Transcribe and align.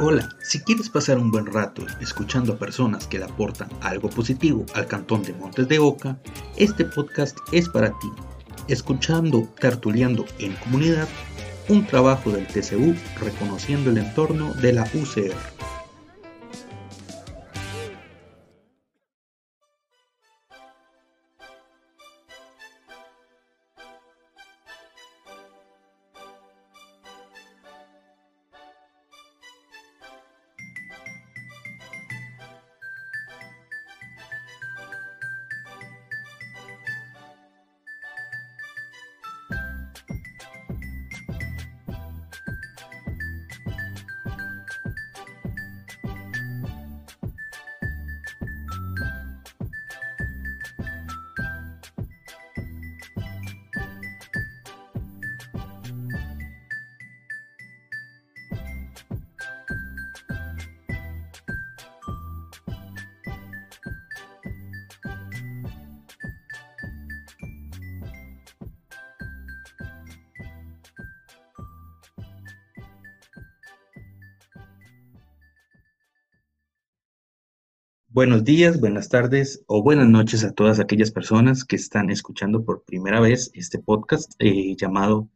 Hola, 0.00 0.28
si 0.40 0.60
quieres 0.60 0.88
pasar 0.88 1.18
un 1.18 1.32
buen 1.32 1.46
rato 1.46 1.82
escuchando 2.00 2.52
a 2.52 2.56
personas 2.56 3.08
que 3.08 3.18
le 3.18 3.24
aportan 3.24 3.68
algo 3.80 4.08
positivo 4.08 4.64
al 4.74 4.86
cantón 4.86 5.24
de 5.24 5.32
Montes 5.32 5.66
de 5.66 5.80
Oca, 5.80 6.16
este 6.56 6.84
podcast 6.84 7.36
es 7.50 7.68
para 7.68 7.88
ti. 7.88 8.08
Escuchando 8.68 9.48
Tertuleando 9.58 10.24
en 10.38 10.54
Comunidad, 10.54 11.08
un 11.68 11.84
trabajo 11.84 12.30
del 12.30 12.46
TCU 12.46 12.94
reconociendo 13.20 13.90
el 13.90 13.98
entorno 13.98 14.54
de 14.54 14.72
la 14.74 14.84
UCR. 14.94 15.34
Buenos 78.18 78.42
días, 78.42 78.80
buenas 78.80 79.08
tardes 79.08 79.62
o 79.68 79.80
buenas 79.80 80.08
noches 80.08 80.42
a 80.42 80.50
todas 80.50 80.80
aquellas 80.80 81.12
personas 81.12 81.64
que 81.64 81.76
están 81.76 82.10
escuchando 82.10 82.64
por 82.64 82.82
primera 82.82 83.20
vez 83.20 83.52
este 83.54 83.78
podcast 83.78 84.32
eh, 84.40 84.74
llamado 84.74 85.28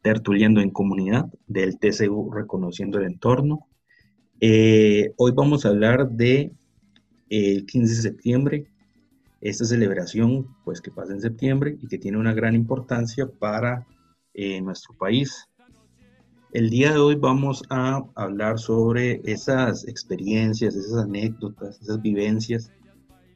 Tertuliendo 0.00 0.62
en 0.62 0.70
Comunidad 0.70 1.26
del 1.46 1.78
TCU 1.78 2.30
Reconociendo 2.32 2.98
el 2.98 3.04
Entorno. 3.04 3.68
Eh, 4.40 5.12
hoy 5.18 5.32
vamos 5.32 5.66
a 5.66 5.68
hablar 5.68 6.08
de 6.12 6.54
el 7.28 7.66
15 7.66 7.94
de 7.94 8.00
septiembre, 8.00 8.66
esta 9.42 9.66
celebración 9.66 10.46
pues 10.64 10.80
que 10.80 10.90
pasa 10.90 11.12
en 11.12 11.20
septiembre 11.20 11.76
y 11.78 11.88
que 11.88 11.98
tiene 11.98 12.16
una 12.16 12.32
gran 12.32 12.54
importancia 12.54 13.28
para 13.28 13.86
eh, 14.32 14.62
nuestro 14.62 14.94
país. 14.94 15.46
El 16.52 16.68
día 16.68 16.90
de 16.90 16.98
hoy 16.98 17.14
vamos 17.14 17.62
a 17.70 18.02
hablar 18.16 18.58
sobre 18.58 19.20
esas 19.22 19.86
experiencias, 19.86 20.74
esas 20.74 21.04
anécdotas, 21.04 21.80
esas 21.80 22.02
vivencias 22.02 22.72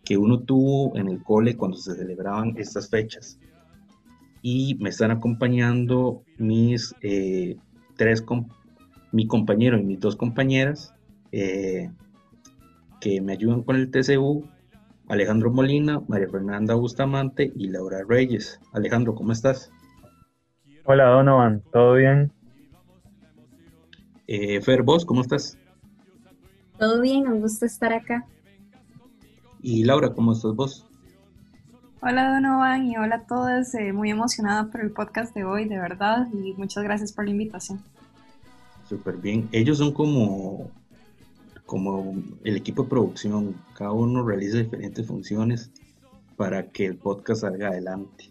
que 0.04 0.16
uno 0.16 0.40
tuvo 0.40 0.96
en 0.96 1.06
el 1.06 1.22
cole 1.22 1.56
cuando 1.56 1.76
se 1.76 1.94
celebraban 1.94 2.54
estas 2.56 2.90
fechas. 2.90 3.38
Y 4.42 4.74
me 4.80 4.88
están 4.88 5.12
acompañando 5.12 6.24
mis 6.38 6.92
eh, 7.02 7.56
tres, 7.96 8.24
mi 9.12 9.28
compañero 9.28 9.78
y 9.78 9.84
mis 9.84 10.00
dos 10.00 10.16
compañeras 10.16 10.92
eh, 11.30 11.92
que 13.00 13.20
me 13.20 13.34
ayudan 13.34 13.62
con 13.62 13.76
el 13.76 13.92
TCU, 13.92 14.44
Alejandro 15.06 15.52
Molina, 15.52 16.02
María 16.08 16.28
Fernanda 16.28 16.74
Bustamante 16.74 17.52
y 17.54 17.68
Laura 17.68 17.98
Reyes. 18.08 18.58
Alejandro, 18.72 19.14
¿cómo 19.14 19.30
estás? 19.30 19.70
Hola 20.84 21.04
Donovan, 21.04 21.62
¿todo 21.72 21.94
bien? 21.94 22.32
Eh, 24.26 24.60
Fer, 24.62 24.82
¿vos 24.82 25.04
cómo 25.04 25.20
estás? 25.20 25.58
Todo 26.78 27.00
bien, 27.02 27.28
un 27.28 27.40
gusto 27.40 27.66
estar 27.66 27.92
acá. 27.92 28.26
Y 29.60 29.84
Laura, 29.84 30.12
¿cómo 30.14 30.32
estás 30.32 30.54
vos? 30.54 30.86
Hola 32.00 32.34
Donovan 32.34 32.86
y 32.86 32.96
hola 32.96 33.16
a 33.16 33.26
todos, 33.26 33.74
eh, 33.74 33.92
muy 33.92 34.10
emocionada 34.10 34.70
por 34.70 34.82
el 34.82 34.90
podcast 34.90 35.34
de 35.34 35.44
hoy, 35.44 35.66
de 35.66 35.78
verdad, 35.78 36.26
y 36.32 36.52
muchas 36.54 36.84
gracias 36.84 37.12
por 37.12 37.24
la 37.24 37.30
invitación. 37.30 37.82
Súper 38.88 39.16
bien, 39.16 39.48
ellos 39.52 39.78
son 39.78 39.92
como, 39.92 40.70
como 41.64 42.14
el 42.44 42.56
equipo 42.56 42.82
de 42.82 42.90
producción, 42.90 43.54
cada 43.74 43.92
uno 43.92 44.22
realiza 44.22 44.58
diferentes 44.58 45.06
funciones 45.06 45.70
para 46.36 46.70
que 46.70 46.84
el 46.86 46.96
podcast 46.96 47.42
salga 47.42 47.68
adelante. 47.68 48.30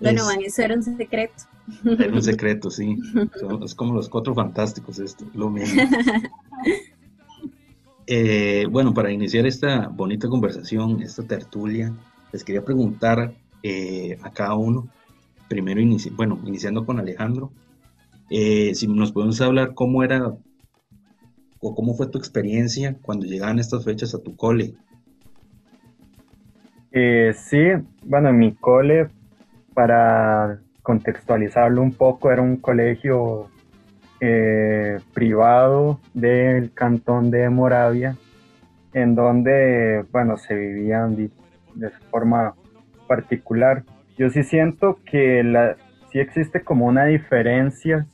Donovan, 0.00 0.42
eso 0.42 0.62
era 0.62 0.74
un 0.74 0.82
secreto. 0.82 1.44
Era 1.84 2.12
un 2.12 2.22
secreto, 2.22 2.70
sí. 2.70 2.98
es 3.64 3.74
como 3.74 3.94
los 3.94 4.08
cuatro 4.08 4.34
fantásticos, 4.34 4.98
esto, 4.98 5.24
lo 5.34 5.50
mismo. 5.50 5.82
Eh, 8.08 8.66
bueno, 8.68 8.92
para 8.92 9.12
iniciar 9.12 9.46
esta 9.46 9.86
bonita 9.86 10.28
conversación, 10.28 11.00
esta 11.02 11.22
tertulia, 11.22 11.94
les 12.32 12.42
quería 12.42 12.64
preguntar 12.64 13.32
eh, 13.62 14.18
a 14.22 14.30
cada 14.32 14.54
uno, 14.54 14.88
primero, 15.48 15.80
bueno, 16.16 16.38
iniciando 16.44 16.84
con 16.84 16.98
Alejandro, 16.98 17.52
eh, 18.28 18.74
si 18.74 18.88
nos 18.88 19.12
podemos 19.12 19.40
hablar 19.40 19.74
cómo 19.74 20.02
era 20.02 20.34
o 21.60 21.74
cómo 21.76 21.94
fue 21.94 22.08
tu 22.08 22.18
experiencia 22.18 22.96
cuando 23.02 23.24
llegaban 23.24 23.60
estas 23.60 23.84
fechas 23.84 24.14
a 24.14 24.22
tu 24.22 24.34
cole. 24.34 24.74
sí, 26.92 27.60
bueno, 28.04 28.30
en 28.30 28.38
mi 28.38 28.52
cole, 28.52 29.10
para 29.74 30.60
contextualizarlo 30.82 31.80
un 31.80 31.92
poco, 31.92 32.30
era 32.30 32.42
un 32.42 32.56
colegio 32.56 33.48
eh, 34.20 34.98
privado 35.14 36.00
del 36.14 36.72
cantón 36.72 37.30
de 37.30 37.48
Moravia, 37.48 38.16
en 38.92 39.14
donde, 39.14 40.04
bueno, 40.12 40.36
se 40.36 40.54
vivían 40.54 41.16
de, 41.16 41.30
forma 42.10 42.54
particular. 43.08 43.84
Yo 44.16 44.30
sí 44.30 44.42
siento 44.42 44.98
que 45.04 45.42
la, 45.42 45.76
sí 46.10 46.18
existe 46.18 46.62
como 46.62 46.86
una 46.86 47.06
diferencia 47.06 48.06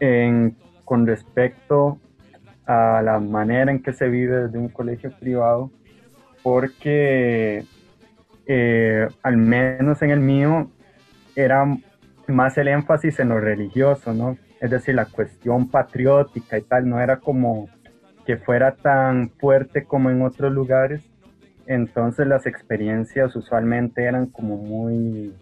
en, 0.00 0.56
con 0.84 1.06
respecto 1.06 1.98
a 2.66 3.00
la 3.02 3.20
manera 3.20 3.70
en 3.70 3.82
que 3.82 3.92
se 3.92 4.08
vive 4.08 4.42
desde 4.46 4.58
un 4.58 4.68
colegio 4.68 5.12
privado, 5.18 5.70
porque 6.42 7.64
eh, 8.46 9.08
al 9.22 9.36
menos 9.36 10.02
en 10.02 10.10
el 10.10 10.20
mío 10.20 10.70
era 11.36 11.64
más 12.26 12.58
el 12.58 12.68
énfasis 12.68 13.20
en 13.20 13.28
lo 13.28 13.38
religioso, 13.38 14.12
¿no? 14.12 14.36
Es 14.60 14.70
decir, 14.70 14.94
la 14.94 15.04
cuestión 15.04 15.70
patriótica 15.70 16.58
y 16.58 16.62
tal, 16.62 16.88
no 16.88 17.00
era 17.00 17.18
como 17.18 17.68
que 18.24 18.38
fuera 18.38 18.74
tan 18.74 19.30
fuerte 19.30 19.84
como 19.84 20.10
en 20.10 20.22
otros 20.22 20.52
lugares. 20.52 21.04
Entonces 21.66 22.26
las 22.26 22.46
experiencias 22.46 23.36
usualmente 23.36 24.04
eran 24.04 24.26
como 24.26 24.56
muy, 24.56 25.34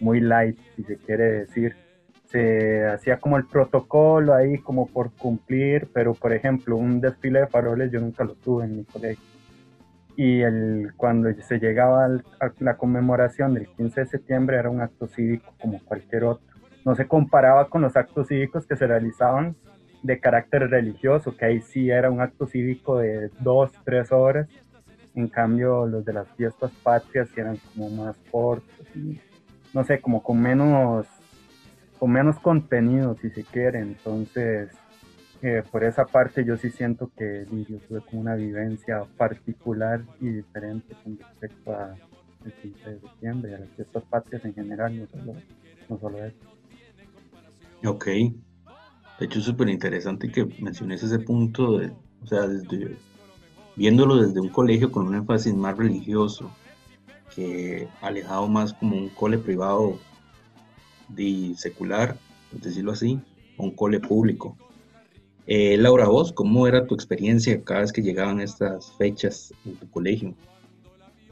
muy 0.00 0.20
light, 0.20 0.58
si 0.74 0.82
se 0.84 0.96
quiere 0.96 1.24
decir. 1.24 1.76
Se 2.24 2.86
hacía 2.86 3.18
como 3.18 3.36
el 3.36 3.46
protocolo 3.46 4.34
ahí 4.34 4.58
como 4.58 4.86
por 4.86 5.12
cumplir, 5.12 5.88
pero 5.92 6.14
por 6.14 6.32
ejemplo 6.32 6.76
un 6.76 7.00
desfile 7.00 7.40
de 7.40 7.46
faroles 7.46 7.92
yo 7.92 8.00
nunca 8.00 8.24
lo 8.24 8.34
tuve 8.34 8.64
en 8.64 8.78
mi 8.78 8.84
colegio 8.84 9.33
y 10.16 10.42
el, 10.42 10.92
cuando 10.96 11.32
se 11.42 11.58
llegaba 11.58 12.06
a 12.06 12.52
la 12.60 12.76
conmemoración 12.76 13.54
del 13.54 13.68
15 13.68 14.00
de 14.00 14.06
septiembre 14.06 14.56
era 14.56 14.70
un 14.70 14.80
acto 14.80 15.06
cívico 15.06 15.54
como 15.60 15.80
cualquier 15.84 16.24
otro. 16.24 16.46
No 16.84 16.94
se 16.94 17.08
comparaba 17.08 17.68
con 17.68 17.82
los 17.82 17.96
actos 17.96 18.28
cívicos 18.28 18.66
que 18.66 18.76
se 18.76 18.86
realizaban 18.86 19.56
de 20.02 20.20
carácter 20.20 20.68
religioso, 20.68 21.36
que 21.36 21.46
ahí 21.46 21.62
sí 21.62 21.90
era 21.90 22.10
un 22.10 22.20
acto 22.20 22.46
cívico 22.46 22.98
de 22.98 23.30
dos, 23.40 23.72
tres 23.84 24.12
horas. 24.12 24.48
En 25.14 25.28
cambio, 25.28 25.86
los 25.86 26.04
de 26.04 26.12
las 26.12 26.28
fiestas 26.32 26.70
patrias 26.82 27.28
eran 27.36 27.56
como 27.72 27.88
más 27.90 28.16
cortos, 28.30 28.86
no 29.72 29.84
sé, 29.84 30.00
como 30.00 30.22
con 30.22 30.40
menos, 30.40 31.06
con 31.98 32.12
menos 32.12 32.38
contenido, 32.38 33.16
si 33.16 33.30
se 33.30 33.44
quiere. 33.44 33.80
Entonces, 33.80 34.70
por 35.70 35.84
esa 35.84 36.06
parte 36.06 36.44
yo 36.44 36.56
sí 36.56 36.70
siento 36.70 37.10
que 37.16 37.46
yo 37.68 37.78
tuve 37.80 38.00
como 38.00 38.22
una 38.22 38.34
vivencia 38.34 39.04
particular 39.16 40.02
y 40.20 40.28
diferente 40.28 40.94
con 41.02 41.18
respecto 41.18 41.76
al 41.76 41.96
15 42.62 42.90
de 42.90 43.00
septiembre 43.00 43.50
y 43.50 43.54
a 43.54 43.58
las 43.58 43.68
fiestas 43.70 44.04
patrias 44.04 44.44
en 44.44 44.54
general, 44.54 44.98
no 44.98 45.06
solo, 45.06 45.34
no 45.88 45.98
solo 45.98 46.24
eso. 46.24 46.36
Ok. 47.86 48.06
De 48.06 49.26
hecho, 49.26 49.38
es 49.38 49.44
súper 49.44 49.68
interesante 49.68 50.30
que 50.30 50.44
menciones 50.60 51.02
ese 51.02 51.18
punto, 51.18 51.78
de, 51.78 51.92
o 52.22 52.26
sea, 52.26 52.46
desde, 52.46 52.96
viéndolo 53.76 54.16
desde 54.16 54.40
un 54.40 54.48
colegio 54.48 54.90
con 54.90 55.06
un 55.06 55.14
énfasis 55.14 55.54
más 55.54 55.76
religioso, 55.76 56.50
que 57.34 57.88
alejado 58.00 58.48
más 58.48 58.72
como 58.72 58.96
un 58.96 59.08
cole 59.10 59.38
privado 59.38 59.98
de 61.08 61.54
secular, 61.56 62.16
por 62.50 62.60
decirlo 62.60 62.92
así, 62.92 63.20
o 63.56 63.64
un 63.64 63.70
cole 63.72 64.00
público 64.00 64.56
Eh, 65.46 65.76
Laura, 65.76 66.06
vos, 66.06 66.32
¿cómo 66.32 66.66
era 66.66 66.86
tu 66.86 66.94
experiencia 66.94 67.62
cada 67.62 67.80
vez 67.80 67.92
que 67.92 68.02
llegaban 68.02 68.40
estas 68.40 68.92
fechas 68.96 69.52
en 69.66 69.76
tu 69.76 69.88
colegio? 69.90 70.34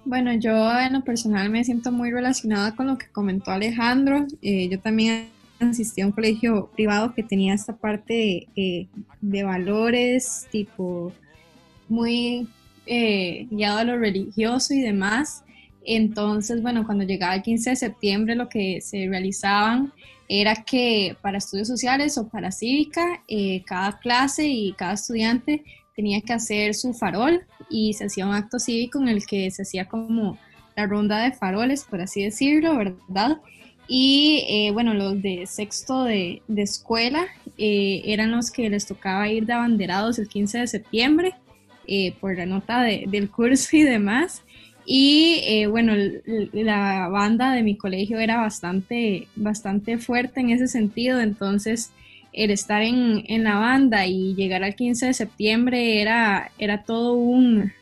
Bueno, 0.05 0.33
yo 0.35 0.81
en 0.81 0.95
lo 0.95 1.05
personal 1.05 1.49
me 1.49 1.63
siento 1.65 1.93
muy 1.93 2.11
relacionada 2.11 2.75
con 2.75 2.89
lo 2.89 2.99
que 2.99 3.07
comentó 3.13 3.53
Alejandro. 3.53 4.27
Eh, 4.43 4.69
yo 4.69 4.81
también 4.81 5.29
asistí 5.61 6.01
a 6.01 6.07
un 6.07 6.13
colegio 6.13 6.71
privado 6.75 7.15
que 7.15 7.23
tenía 7.23 7.55
esta 7.55 7.77
parte 7.77 8.49
eh, 8.57 8.89
de 9.21 9.45
valores, 9.45 10.47
tipo 10.51 11.13
muy 11.89 12.49
eh, 12.87 13.47
guiado 13.51 13.79
a 13.79 13.85
lo 13.85 13.99
religioso 13.99 14.75
y 14.75 14.81
demás. 14.81 15.45
Entonces, 15.85 16.63
bueno, 16.63 16.85
cuando 16.87 17.05
llegaba 17.05 17.35
el 17.35 17.43
15 17.43 17.71
de 17.71 17.77
septiembre 17.77 18.35
lo 18.35 18.49
que 18.49 18.81
se 18.81 19.07
realizaban 19.09 19.93
era 20.29 20.65
que 20.65 21.17
para 21.21 21.39
estudios 21.39 21.69
sociales 21.69 22.17
o 22.17 22.29
para 22.29 22.53
cívica, 22.53 23.23
cada 23.67 23.99
clase 23.99 24.47
y 24.47 24.73
cada 24.73 24.95
estudiante 24.95 25.65
tenía 25.95 26.21
que 26.23 26.33
hacer 26.33 26.75
su 26.75 26.95
farol 26.95 27.45
y 27.69 27.93
se 27.95 28.07
hacía 28.07 28.27
un 28.27 28.35
acto 28.35 28.59
cívico 28.59 29.01
en 29.01 29.09
el 29.09 29.27
que 29.27 29.51
se 29.51 29.63
hacía 29.63 29.87
como 29.87 30.39
la 30.77 30.87
ronda 30.87 31.19
de 31.19 31.33
faroles, 31.33 31.85
por 31.85 32.01
así 32.01 32.23
decirlo, 32.23 32.77
¿verdad? 32.77 33.39
Y 33.89 34.45
eh, 34.49 34.71
bueno, 34.73 34.95
los 34.95 35.21
de 35.21 35.47
sexto 35.47 36.05
de, 36.05 36.43
escuela 36.57 37.27
eh, 37.59 38.03
eran 38.07 38.31
los 38.31 38.51
que 38.51 38.71
les 38.71 38.87
tocaba 38.87 39.29
ir 39.29 39.45
de 39.45 39.53
abanderados 39.53 40.19
el 40.19 40.29
15 40.29 40.59
de 40.59 40.67
septiembre 40.67 41.35
eh, 41.87 42.15
por 42.21 42.37
la 42.37 42.47
nota 42.47 42.83
del 42.83 43.31
curso 43.31 43.77
y 43.77 43.83
demás. 43.83 44.43
Y 44.85 45.65
bueno, 45.67 45.93
la 46.53 47.09
banda 47.09 47.53
de 47.53 47.63
mi 47.63 47.77
colegio 47.77 48.19
era 48.19 48.39
bastante, 48.39 49.29
bastante 49.37 49.99
fuerte 49.99 50.41
en 50.41 50.51
ese 50.51 50.67
sentido, 50.67 51.21
entonces 51.21 51.93
el 52.33 52.51
estar 52.51 52.83
en, 52.83 53.45
la 53.45 53.57
banda 53.59 54.07
y 54.07 54.35
llegar 54.35 54.65
al 54.65 54.75
15 54.75 55.07
de 55.07 55.15
septiembre 55.15 56.01
era, 56.01 56.51
era 56.59 56.83
todo 56.83 57.15
un, 57.15 57.73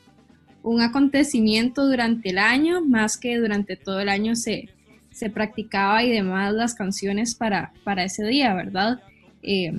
acontecimiento 0.83 1.87
durante 1.87 2.31
el 2.31 2.39
año, 2.39 2.85
más 2.85 3.17
que 3.17 3.39
durante 3.39 3.77
todo 3.77 4.01
el 4.01 4.09
año 4.09 4.35
se, 4.35 4.69
se 5.11 5.31
practicaba 5.31 6.03
y 6.03 6.11
demás 6.11 6.53
las 6.53 6.75
canciones 6.75 7.35
para, 7.35 7.73
para 7.85 8.05
ese 8.05 8.25
día, 8.25 8.53
¿verdad? 8.55 9.01
Eh, 9.43 9.73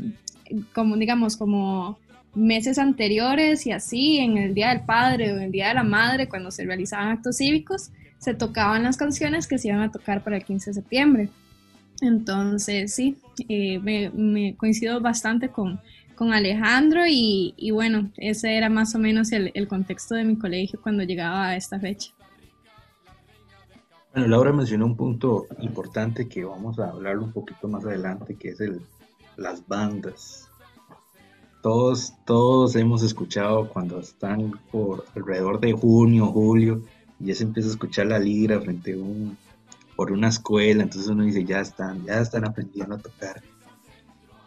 como 0.73 0.97
digamos, 0.97 1.37
como 1.37 1.99
meses 2.33 2.77
anteriores 2.77 3.65
y 3.65 3.71
así, 3.71 4.19
en 4.19 4.37
el 4.37 4.53
Día 4.53 4.69
del 4.69 4.81
Padre 4.81 5.31
o 5.31 5.37
en 5.37 5.43
el 5.43 5.51
Día 5.51 5.69
de 5.69 5.73
la 5.75 5.83
Madre, 5.83 6.29
cuando 6.29 6.51
se 6.51 6.65
realizaban 6.65 7.09
actos 7.09 7.37
cívicos, 7.37 7.91
se 8.17 8.33
tocaban 8.33 8.83
las 8.83 8.97
canciones 8.97 9.47
que 9.47 9.57
se 9.57 9.69
iban 9.69 9.81
a 9.81 9.91
tocar 9.91 10.23
para 10.23 10.37
el 10.37 10.45
15 10.45 10.69
de 10.69 10.73
septiembre. 10.75 11.29
Entonces, 12.01 12.93
sí, 12.93 13.17
eh, 13.49 13.79
me, 13.79 14.55
coincido 14.55 14.99
bastante 15.01 15.49
con, 15.49 15.79
Alejandro 16.19 17.01
y, 17.07 17.71
bueno, 17.71 18.11
ese 18.15 18.55
era 18.55 18.69
más 18.69 18.93
o 18.93 18.99
menos 18.99 19.31
el, 19.31 19.67
contexto 19.67 20.13
de 20.13 20.23
mi 20.23 20.37
colegio 20.37 20.79
cuando 20.79 21.01
llegaba 21.01 21.47
a 21.47 21.55
esta 21.55 21.79
fecha. 21.79 22.11
Bueno, 24.13 24.27
Laura 24.27 24.53
mencionó 24.53 24.85
un 24.85 24.95
punto 24.95 25.47
importante 25.61 26.29
que 26.29 26.43
vamos 26.43 26.77
a 26.77 26.89
hablar 26.89 27.17
un 27.17 27.31
poquito 27.31 27.67
más 27.67 27.83
adelante, 27.85 28.35
que 28.35 28.49
es 28.49 28.61
el, 28.61 28.81
las 29.35 29.67
bandas. 29.67 30.50
Todos, 31.61 32.13
todos 32.25 32.75
hemos 32.75 33.03
escuchado 33.03 33.69
cuando 33.69 33.99
están 33.99 34.59
por 34.71 35.05
alrededor 35.15 35.59
de 35.59 35.73
junio, 35.73 36.27
julio, 36.27 36.83
y 37.19 37.27
ya 37.27 37.35
se 37.35 37.43
empieza 37.43 37.69
a 37.69 37.73
escuchar 37.73 38.07
la 38.07 38.19
lira 38.19 38.59
frente 38.59 38.93
a 38.93 38.97
un, 38.97 39.37
por 39.95 40.11
una 40.11 40.29
escuela, 40.29 40.83
entonces 40.83 41.09
uno 41.09 41.23
dice, 41.23 41.45
ya 41.45 41.59
están, 41.59 42.03
ya 42.05 42.19
están 42.19 42.45
aprendiendo 42.45 42.95
a 42.95 42.97
tocar. 42.97 43.41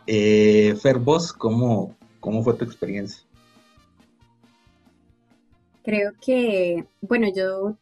Eh, 0.07 0.75
Fer, 0.83 0.99
vos, 0.99 1.33
¿cómo, 1.33 1.95
¿cómo 2.21 2.43
fue 2.43 2.55
tu 2.55 2.65
experiencia? 2.65 3.23
Creo 5.85 6.13
que, 6.21 6.87
bueno, 7.03 7.29
yo 7.35 7.77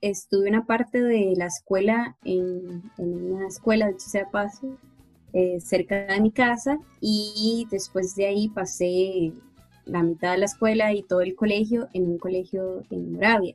estuve 0.00 0.48
una 0.48 0.66
parte 0.66 1.02
de 1.02 1.34
la 1.36 1.46
escuela 1.46 2.16
en, 2.24 2.82
una 2.96 3.48
escuela 3.48 3.88
de 3.88 3.98
sea 3.98 4.30
Paso, 4.30 4.78
eh, 5.32 5.60
cerca 5.60 6.06
de 6.06 6.20
mi 6.20 6.30
casa, 6.30 6.78
y 7.00 7.66
después 7.70 8.14
de 8.14 8.26
ahí 8.26 8.48
pasé 8.48 9.32
la 9.84 10.02
mitad 10.02 10.32
de 10.32 10.38
la 10.38 10.44
escuela 10.46 10.92
y 10.92 11.02
todo 11.02 11.20
el 11.20 11.34
colegio 11.34 11.88
en 11.92 12.04
un 12.04 12.18
colegio 12.18 12.84
en 12.90 13.12
Moravia. 13.12 13.54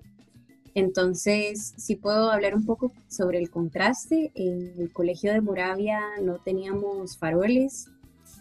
Entonces, 0.75 1.73
sí 1.77 1.95
puedo 1.95 2.31
hablar 2.31 2.53
un 2.53 2.65
poco 2.65 2.91
sobre 3.07 3.39
el 3.39 3.49
contraste. 3.49 4.31
En 4.35 4.73
el 4.77 4.91
colegio 4.91 5.31
de 5.31 5.39
Moravia 5.39 6.01
no 6.21 6.35
teníamos 6.35 7.17
faroles, 7.17 7.89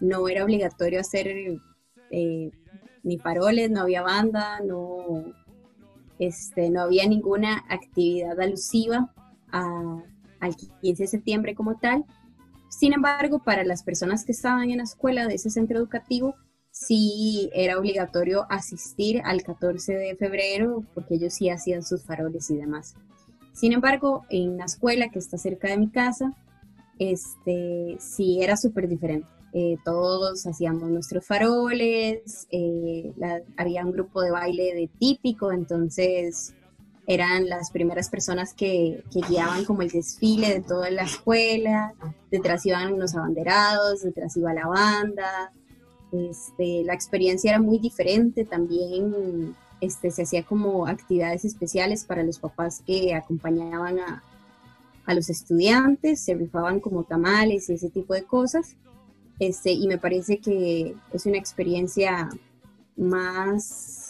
no 0.00 0.28
era 0.28 0.42
obligatorio 0.42 0.98
hacer 0.98 1.28
eh, 2.10 2.50
ni 3.04 3.19
faroles, 3.19 3.70
no 3.70 3.82
había 3.82 4.02
banda, 4.02 4.58
no, 4.66 5.25
este, 6.19 6.70
no 6.70 6.82
había 6.82 7.06
ninguna 7.06 7.64
actividad 7.69 8.40
alusiva 8.40 9.12
al 9.52 10.56
15 10.81 11.02
de 11.04 11.06
septiembre 11.06 11.54
como 11.54 11.76
tal. 11.76 12.04
Sin 12.78 12.92
embargo, 12.92 13.38
para 13.38 13.62
las 13.64 13.84
personas 13.84 14.24
que 14.24 14.32
estaban 14.32 14.70
en 14.70 14.78
la 14.78 14.82
escuela 14.82 15.28
de 15.28 15.34
ese 15.34 15.48
centro 15.48 15.78
educativo, 15.78 16.34
sí 16.72 17.48
era 17.54 17.78
obligatorio 17.78 18.46
asistir 18.50 19.22
al 19.24 19.44
14 19.44 19.94
de 19.94 20.16
febrero 20.16 20.84
porque 20.92 21.14
ellos 21.14 21.34
sí 21.34 21.50
hacían 21.50 21.84
sus 21.84 22.02
faroles 22.02 22.50
y 22.50 22.56
demás. 22.56 22.96
Sin 23.52 23.72
embargo, 23.72 24.24
en 24.28 24.56
la 24.56 24.64
escuela 24.64 25.08
que 25.10 25.20
está 25.20 25.38
cerca 25.38 25.68
de 25.68 25.78
mi 25.78 25.88
casa, 25.88 26.34
este, 26.98 27.96
sí 28.00 28.42
era 28.42 28.56
súper 28.56 28.88
diferente. 28.88 29.28
Eh, 29.52 29.76
todos 29.84 30.44
hacíamos 30.44 30.90
nuestros 30.90 31.24
faroles, 31.24 32.48
eh, 32.50 33.12
había 33.56 33.84
un 33.84 33.92
grupo 33.92 34.20
de 34.20 34.32
baile 34.32 34.74
de 34.74 34.90
típico, 34.98 35.52
entonces 35.52 36.54
eran 37.06 37.48
las 37.48 37.70
primeras 37.70 38.08
personas 38.08 38.54
que, 38.54 39.02
guiaban 39.28 39.64
como 39.64 39.82
el 39.82 39.90
desfile 39.90 40.54
de 40.54 40.60
toda 40.60 40.90
la 40.90 41.02
escuela, 41.02 41.94
detrás 42.30 42.64
iban 42.66 42.98
los 42.98 43.14
abanderados, 43.14 44.02
detrás 44.02 44.36
iba 44.36 44.54
la 44.54 44.66
banda, 44.66 45.52
este, 46.12 46.82
la 46.84 46.94
experiencia 46.94 47.50
era 47.50 47.60
muy 47.60 47.78
diferente, 47.78 48.44
también 48.44 49.54
este, 49.80 50.10
se 50.10 50.22
hacía 50.22 50.44
como 50.44 50.86
actividades 50.86 51.44
especiales 51.44 52.04
para 52.04 52.22
los 52.22 52.38
papás 52.38 52.82
que 52.86 53.14
acompañaban 53.14 53.98
a, 53.98 54.22
los 55.14 55.28
estudiantes, 55.28 56.20
se 56.20 56.32
rifaban 56.32 56.80
como 56.80 57.04
tamales 57.04 57.68
y 57.68 57.74
ese 57.74 57.90
tipo 57.90 58.14
de 58.14 58.24
cosas. 58.24 58.74
Este, 59.38 59.70
y 59.70 59.86
me 59.86 59.98
parece 59.98 60.38
que 60.38 60.94
es 61.12 61.26
una 61.26 61.36
experiencia 61.36 62.31
más, 62.96 64.04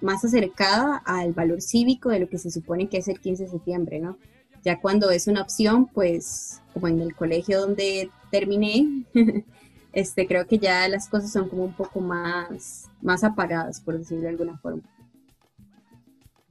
más 0.00 0.24
acercada 0.24 0.96
al 1.04 1.32
valor 1.32 1.60
cívico 1.60 2.10
de 2.10 2.20
lo 2.20 2.28
que 2.28 2.38
se 2.38 2.50
supone 2.50 2.88
que 2.88 2.98
es 2.98 3.08
el 3.08 3.20
15 3.20 3.44
de 3.44 3.50
septiembre, 3.50 4.00
¿no? 4.00 4.18
Ya 4.64 4.80
cuando 4.80 5.10
es 5.10 5.28
una 5.28 5.42
opción, 5.42 5.86
pues 5.86 6.60
como 6.74 6.88
en 6.88 7.00
el 7.00 7.14
colegio 7.14 7.60
donde 7.60 8.10
terminé, 8.30 9.04
este, 9.92 10.26
creo 10.26 10.46
que 10.46 10.58
ya 10.58 10.88
las 10.88 11.08
cosas 11.08 11.32
son 11.32 11.48
como 11.48 11.64
un 11.64 11.72
poco 11.72 12.00
más, 12.00 12.88
más 13.02 13.24
apagadas, 13.24 13.80
por 13.80 13.98
decirlo 13.98 14.24
de 14.24 14.28
alguna 14.30 14.58
forma. 14.58 14.82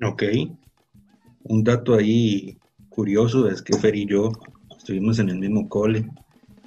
Ok. 0.04 0.24
Un 1.44 1.64
dato 1.64 1.96
ahí 1.96 2.58
curioso 2.90 3.50
es 3.50 3.62
que 3.62 3.78
Fer 3.78 3.96
y 3.96 4.06
yo 4.06 4.32
estuvimos 4.78 5.20
en 5.20 5.30
el 5.30 5.40
mismo 5.40 5.68
cole, 5.70 6.10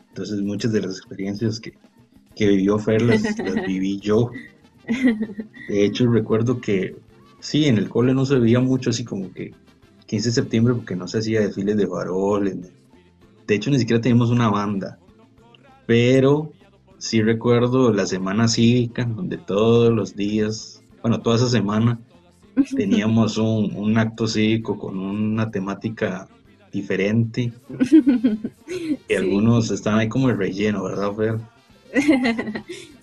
entonces 0.09 0.41
muchas 0.41 0.73
de 0.73 0.83
las 0.83 0.99
experiencias 0.99 1.61
que, 1.61 1.73
vivió 2.37 2.79
Fer 2.79 3.03
las, 3.03 3.23
viví 3.67 3.99
yo. 4.01 4.31
De 5.69 5.85
hecho, 5.85 6.11
recuerdo 6.11 6.61
que 6.61 6.97
sí, 7.41 7.67
en 7.67 7.79
el 7.79 7.89
cole 7.89 8.15
no 8.15 8.25
se 8.27 8.39
veía 8.39 8.61
mucho 8.61 8.91
así 8.91 9.05
como 9.05 9.33
que 9.33 9.53
15 10.07 10.29
de 10.29 10.35
septiembre 10.35 10.75
porque 10.75 10.97
no 10.97 11.07
se 11.07 11.19
hacía 11.19 11.41
desfiles 11.41 11.77
de 11.77 11.87
faroles. 11.87 12.57
De 13.47 13.55
hecho, 13.55 13.71
ni 13.71 13.79
siquiera 13.79 14.01
teníamos 14.01 14.31
una 14.31 14.49
banda. 14.49 14.99
Pero 15.87 16.53
sí 16.99 17.23
recuerdo 17.23 17.93
la 17.93 18.07
semana 18.07 18.49
cívica, 18.49 19.05
donde 19.05 19.39
todos 19.39 19.93
los 19.93 20.15
días, 20.15 20.83
bueno, 21.03 21.21
toda 21.21 21.37
esa 21.37 21.49
semana, 21.49 21.99
teníamos 22.77 23.39
un, 23.39 23.97
acto 23.99 24.27
cívico 24.27 24.79
con 24.79 24.99
una 24.99 25.51
temática 25.51 26.29
diferente. 26.73 27.53
Y 29.09 29.15
algunos 29.15 29.73
estaban 29.73 29.99
ahí 29.99 30.09
como 30.09 30.31
el 30.31 30.39
relleno, 30.39 30.85
¿verdad, 30.85 31.13
Fer? 31.17 31.41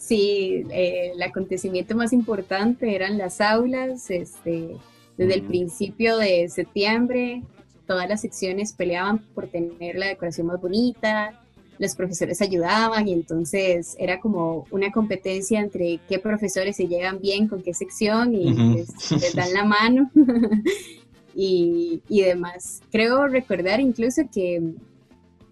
Sí, 0.08 0.64
eh, 0.72 1.12
el 1.14 1.22
acontecimiento 1.22 1.94
más 1.94 2.14
importante 2.14 2.96
eran 2.96 3.18
las 3.18 3.42
aulas, 3.42 4.10
este, 4.10 4.78
desde 5.18 5.34
el 5.34 5.44
principio 5.44 6.16
de 6.18 6.48
septiembre, 6.48 7.44
todas 7.86 8.08
las 8.08 8.22
secciones 8.22 8.72
peleaban 8.72 9.20
por 9.36 9.48
tener 9.48 9.98
la 9.98 10.08
decoración 10.08 10.48
más 10.48 10.62
bonita, 10.62 11.38
los 11.78 11.94
profesores 11.94 12.42
ayudaban 12.42 13.06
y 13.06 13.12
entonces 13.12 13.98
era 14.00 14.22
como 14.22 14.66
una 14.72 14.94
competencia 14.94 15.60
entre 15.60 16.00
qué 16.08 16.20
profesores 16.20 16.78
se 16.78 16.88
llegan 16.88 17.20
bien 17.20 17.50
con 17.50 17.62
qué 17.62 17.74
sección 17.74 18.34
y 18.34 18.54
les, 18.54 19.36
dan 19.36 19.54
la 19.54 19.66
mano. 19.66 20.10
Y, 21.40 22.02
y, 22.10 22.24
demás. 22.24 22.82
Creo 22.92 23.28
recordar 23.28 23.80
incluso 23.80 24.24
que 24.34 24.74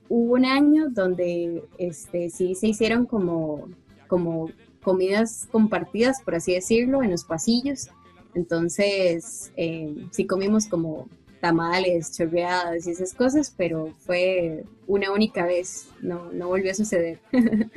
hubo 0.09 0.33
un 0.33 0.43
año 0.43 0.89
donde 0.89 1.61
este, 1.77 2.31
sí 2.31 2.55
se 2.55 2.69
hicieron 2.69 3.05
como, 3.05 3.67
como 4.07 4.49
comidas 4.81 5.47
compartidas, 5.51 6.21
por 6.21 6.35
así 6.35 6.53
decirlo, 6.53 7.03
en 7.03 7.11
los 7.11 7.23
pasillos. 7.23 7.89
Entonces, 8.35 9.51
eh, 9.57 9.95
sí 10.11 10.27
comimos 10.27 10.67
como 10.67 11.07
tamales, 11.39 12.15
chorreadas 12.17 12.87
y 12.87 12.91
esas 12.91 13.13
cosas, 13.13 13.53
pero 13.55 13.93
fue 13.99 14.63
una 14.87 15.11
única 15.11 15.45
vez, 15.45 15.89
no, 16.01 16.31
no 16.31 16.47
volvió 16.47 16.71
a 16.71 16.75
suceder. 16.75 17.19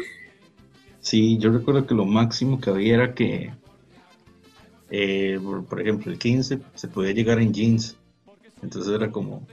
sí, 1.00 1.38
yo 1.38 1.50
recuerdo 1.50 1.86
que 1.86 1.94
lo 1.94 2.04
máximo 2.04 2.60
que 2.60 2.70
había 2.70 2.94
era 2.94 3.14
que, 3.14 3.52
eh, 4.90 5.38
por, 5.68 5.80
ejemplo, 5.80 6.10
el 6.10 6.18
15 6.18 6.60
se 6.74 6.88
podía 6.88 7.12
llegar 7.12 7.40
en 7.40 7.52
jeans, 7.52 7.96
entonces 8.62 8.92
era 8.92 9.10
como, 9.10 9.46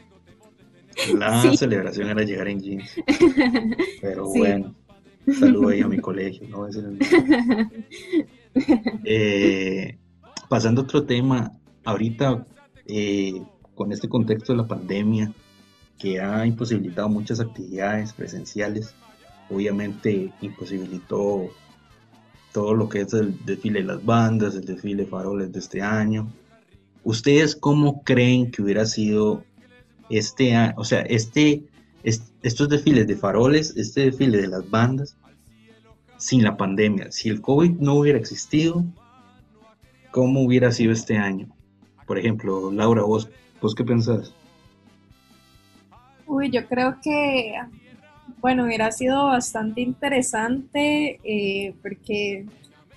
la 1.13 1.55
celebración 1.55 2.09
era 2.09 2.23
llegar 2.23 2.47
en 2.47 2.61
jeans. 2.61 2.95
Pero 4.01 4.27
bueno, 4.29 4.73
saludo 5.33 5.69
a 5.69 5.87
mi 5.87 5.97
colegio, 5.97 6.47
¿no? 6.49 6.67
Eh, 9.03 9.97
pasando 10.47 10.81
a 10.81 10.83
otro 10.85 11.03
tema, 11.03 11.51
ahorita 11.83 12.45
eh, 12.87 13.41
con 13.75 13.91
este 13.91 14.07
contexto 14.07 14.53
de 14.53 14.57
la 14.57 14.67
pandemia 14.67 15.33
que 15.99 16.21
ha 16.21 16.45
imposibilitado 16.45 17.09
muchas 17.09 17.41
actividades 17.41 18.13
presenciales, 18.13 18.95
obviamente 19.49 20.31
imposibilitó 20.41 21.49
todo 22.53 22.73
lo 22.73 22.87
que 22.87 23.01
es 23.01 23.13
el 23.13 23.37
desfile 23.45 23.81
de 23.81 23.87
las 23.87 24.05
bandas, 24.05 24.55
el 24.55 24.65
desfile 24.65 25.03
de 25.03 25.09
faroles 25.09 25.51
de 25.51 25.59
este 25.59 25.81
año. 25.81 26.31
¿Ustedes 27.03 27.55
cómo 27.55 28.03
creen 28.03 28.51
que 28.51 28.61
hubiera 28.61 28.85
sido 28.85 29.43
este, 30.09 30.55
o 30.77 30.83
sea, 30.83 31.01
este, 31.01 31.63
estos 32.05 32.69
desfiles 32.69 33.07
de 33.07 33.15
faroles, 33.15 33.75
este 33.75 34.05
desfile 34.05 34.41
de 34.41 34.47
las 34.47 34.69
bandas, 34.69 35.17
sin 36.17 36.43
la 36.43 36.55
pandemia? 36.55 37.11
Si 37.11 37.29
el 37.29 37.41
COVID 37.41 37.71
no 37.79 37.95
hubiera 37.95 38.17
existido, 38.17 38.85
¿cómo 40.11 40.41
hubiera 40.41 40.71
sido 40.71 40.93
este 40.93 41.17
año? 41.17 41.47
Por 42.05 42.17
ejemplo, 42.17 42.71
Laura, 42.71 43.01
vos 43.01 43.29
¿Vos 43.65 43.73
qué 43.73 43.83
pensás? 43.83 44.31
Uy, 46.27 46.51
yo 46.51 46.67
creo 46.67 46.97
que, 47.01 47.53
bueno, 48.41 48.65
hubiera 48.65 48.91
sido 48.91 49.25
bastante 49.25 49.81
interesante 49.81 51.19
eh, 51.23 51.73
porque, 51.81 52.45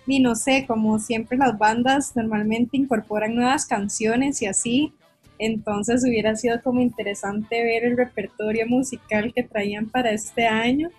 ni 0.06 0.20
no 0.20 0.34
sé, 0.34 0.66
como 0.66 0.98
siempre 0.98 1.38
las 1.38 1.56
bandas 1.56 2.14
normalmente 2.16 2.76
incorporan 2.76 3.34
nuevas 3.34 3.66
canciones 3.66 4.42
y 4.42 4.46
así, 4.46 4.92
entonces 5.38 6.04
hubiera 6.04 6.36
sido 6.36 6.60
como 6.62 6.80
interesante 6.80 7.62
ver 7.62 7.84
el 7.84 7.96
repertorio 7.96 8.66
musical 8.66 9.32
que 9.32 9.42
traían 9.42 9.88
para 9.88 10.10
este 10.10 10.46
año. 10.46 10.90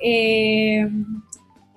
Eh, 0.00 0.88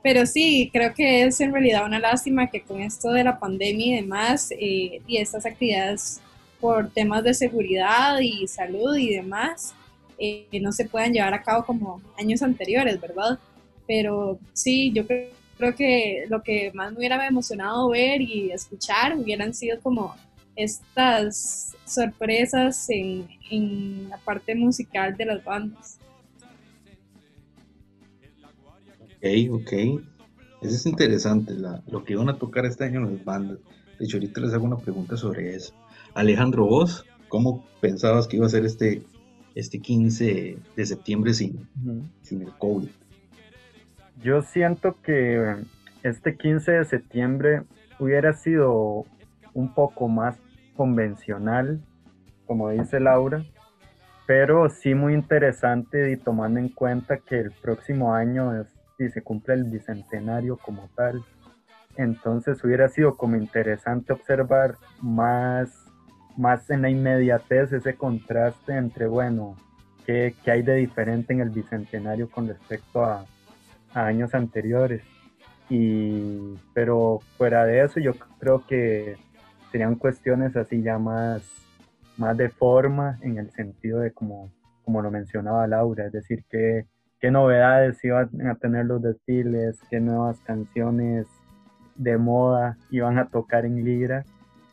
pero 0.04 0.26
sí, 0.26 0.70
creo 0.72 0.94
que 0.94 1.24
es 1.24 1.42
en 1.42 1.52
realidad 1.52 1.86
una 1.86 2.00
lástima 2.00 2.48
que 2.48 2.62
con 2.62 2.82
esto 2.82 3.12
de 3.12 3.24
la 3.24 3.40
pandemia 3.40 3.88
y 3.88 4.02
demás, 4.02 4.52
eh, 4.52 5.02
y 5.06 5.18
estas 5.18 5.46
actividades 5.46 6.22
por 6.62 6.90
temas 6.92 7.24
de 7.24 7.34
seguridad 7.34 8.20
y 8.20 8.48
salud 8.48 8.96
y 8.96 9.16
demás, 9.16 9.74
eh, 10.18 10.48
no 10.62 10.72
se 10.72 10.86
puedan 10.86 11.14
llevar 11.14 11.34
a 11.34 11.44
cabo 11.44 11.66
como 11.66 12.02
años 12.18 12.42
anteriores, 12.42 13.00
¿verdad? 13.00 13.38
Pero 13.86 14.40
sí, 14.54 14.92
yo 14.94 15.06
creo, 15.06 15.76
que 15.76 16.26
lo 16.30 16.44
que 16.44 16.72
más 16.74 16.92
me 16.92 17.00
hubiera 17.00 17.28
emocionado 17.28 17.90
ver 17.90 18.22
y 18.22 18.52
escuchar 18.52 19.18
hubieran 19.18 19.54
sido 19.54 19.80
como 19.82 20.16
estas 20.58 21.76
sorpresas 21.86 22.90
en, 22.90 23.28
en 23.50 24.10
la 24.10 24.18
parte 24.18 24.56
musical 24.56 25.16
de 25.16 25.26
las 25.26 25.44
bandas. 25.44 26.00
Ok, 29.02 29.26
ok. 29.52 29.74
Eso 30.62 30.74
es 30.76 30.86
interesante, 30.88 31.54
lo 31.54 32.04
que 32.04 32.14
iban 32.14 32.30
a 32.30 32.38
tocar 32.38 32.66
este 32.66 32.86
año 32.86 33.02
las 33.02 33.24
bandas. 33.24 33.60
De 34.00 34.06
hecho, 34.06 34.18
ahorita 34.18 34.42
les 34.42 34.54
hago 34.54 34.66
una 34.66 34.78
pregunta 34.78 35.16
sobre 35.16 35.56
eso. 35.56 35.74
Alejandro, 36.16 36.66
vos, 36.66 37.06
¿cómo 37.28 37.64
pensabas 37.80 38.28
que 38.28 38.38
iba 38.38 38.48
a 38.48 38.50
ser 38.50 38.66
este, 38.66 39.04
este 39.54 39.80
15 39.80 40.58
de 40.76 40.86
septiembre 40.86 41.34
sin, 41.36 41.68
sin 42.24 42.42
el 42.42 42.52
COVID? 42.58 42.90
Yo 44.24 44.42
siento 44.42 44.98
que 45.04 45.58
este 46.02 46.36
15 46.38 46.72
de 46.72 46.86
septiembre 46.86 47.62
hubiera 48.00 48.34
sido 48.34 49.06
un 49.54 49.74
poco 49.74 50.08
más 50.08 50.38
convencional, 50.78 51.82
como 52.46 52.70
dice 52.70 53.02
Laura, 53.02 53.44
pero 54.26 54.70
sí 54.70 54.96
muy 54.96 55.14
interesante 55.14 56.12
y 56.12 56.16
tomando 56.16 56.60
en 56.60 56.70
cuenta 56.70 57.18
que 57.18 57.40
el 57.40 57.52
próximo 57.52 58.14
año 58.14 58.56
es, 58.62 58.68
si 58.98 59.10
se 59.10 59.22
cumple 59.22 59.56
el 59.56 59.66
bicentenario 59.66 60.56
como 60.56 60.90
tal. 60.96 61.22
Entonces 61.98 62.64
hubiera 62.64 62.88
sido 62.88 63.18
como 63.18 63.36
interesante 63.36 64.14
observar 64.14 64.76
más 65.02 65.88
más 66.38 66.70
en 66.70 66.84
la 66.84 66.90
inmediatez 66.90 67.74
ese 67.74 67.96
contraste 67.96 68.78
entre, 68.78 69.08
bueno, 69.08 69.56
qué, 70.06 70.36
hay 70.46 70.62
de 70.62 70.76
diferente 70.76 71.34
en 71.34 71.42
el 71.42 71.50
Bicentenario 71.50 72.30
con 72.30 72.48
respecto 72.48 73.04
a, 73.04 73.26
años 73.94 74.36
anteriores. 74.36 75.02
Y, 75.70 76.56
pero 76.74 77.20
fuera 77.38 77.66
de 77.66 77.84
eso, 77.84 78.00
yo 78.00 78.14
creo 78.40 78.66
que 78.68 79.18
serían 79.72 79.96
cuestiones 79.96 80.56
así 80.56 80.82
ya 80.82 80.98
más, 80.98 81.42
más 82.18 82.38
de 82.38 82.50
forma 82.50 83.18
en 83.22 83.38
el 83.38 83.52
sentido 83.52 84.00
de 84.00 84.12
como, 84.12 84.52
como 84.84 85.02
lo 85.02 85.12
mencionaba 85.12 85.68
Laura, 85.68 86.08
es 86.08 86.12
decir, 86.12 86.44
qué, 86.50 86.86
qué 87.20 87.32
novedades 87.32 88.04
iban 88.04 88.30
a 88.48 88.56
tener 88.56 88.86
los 88.86 89.02
desfiles, 89.02 89.80
qué 89.90 90.00
nuevas 90.00 90.40
canciones 90.42 91.28
de 91.96 92.18
moda 92.18 92.78
iban 92.92 93.18
a 93.18 93.28
tocar 93.28 93.66
en 93.66 93.84
Libra 93.84 94.24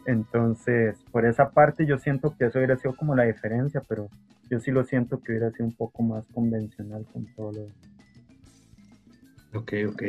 entonces, 0.07 0.97
por 1.11 1.25
esa 1.25 1.51
parte 1.51 1.87
yo 1.87 1.99
siento 1.99 2.35
que 2.37 2.47
eso 2.47 2.59
hubiera 2.59 2.77
sido 2.77 2.95
como 2.95 3.15
la 3.15 3.25
diferencia, 3.25 3.83
pero 3.89 4.09
yo 4.51 4.61
sí 4.61 4.71
lo 4.71 4.85
siento 4.85 5.21
que 5.21 5.33
hubiera 5.33 5.51
sido 5.51 5.67
un 5.67 5.75
poco 5.75 6.03
más 6.03 6.27
convencional 6.29 7.07
con 7.13 7.27
todo 7.35 7.53
lo 7.53 7.67
Ok, 9.59 9.73
ok. 9.89 10.03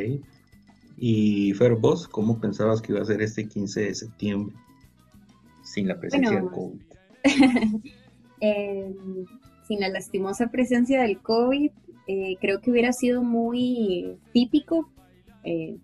Y 0.98 1.52
Fer, 1.54 1.76
vos, 1.76 2.08
¿cómo 2.08 2.40
pensabas 2.40 2.82
que 2.82 2.92
iba 2.92 3.00
a 3.00 3.06
ser 3.06 3.22
este 3.22 3.46
15 3.46 3.80
de 3.82 3.94
septiembre 3.94 4.54
sin 5.66 5.88
la 5.88 5.98
presencia 5.98 6.40
del 6.40 6.50
COVID? 6.50 6.80
Em, 8.38 9.24
sin 9.66 9.80
la 9.80 9.88
lastimosa 9.88 10.48
presencia 10.48 11.00
del 11.00 11.22
COVID, 11.22 11.70
eh, 12.06 12.36
creo 12.38 12.60
que 12.60 12.70
hubiera 12.70 12.92
sido 12.92 13.22
muy 13.22 14.18
típico 14.34 14.90
eh, 15.42 15.78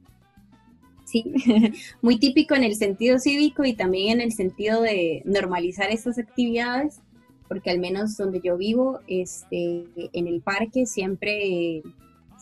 sí, 1.04 1.24
muy 2.02 2.18
típico 2.18 2.54
en 2.54 2.64
el 2.64 2.74
sentido 2.74 3.18
cívico 3.18 3.64
y 3.64 3.74
también 3.74 4.20
en 4.20 4.22
el 4.22 4.32
sentido 4.32 4.82
de 4.82 5.22
normalizar 5.24 5.90
estas 5.90 6.18
actividades, 6.18 7.00
porque 7.48 7.70
al 7.70 7.78
menos 7.78 8.16
donde 8.16 8.40
yo 8.42 8.56
vivo, 8.56 9.00
este, 9.06 9.84
en 10.12 10.26
el 10.26 10.40
parque 10.40 10.86
siempre 10.86 11.82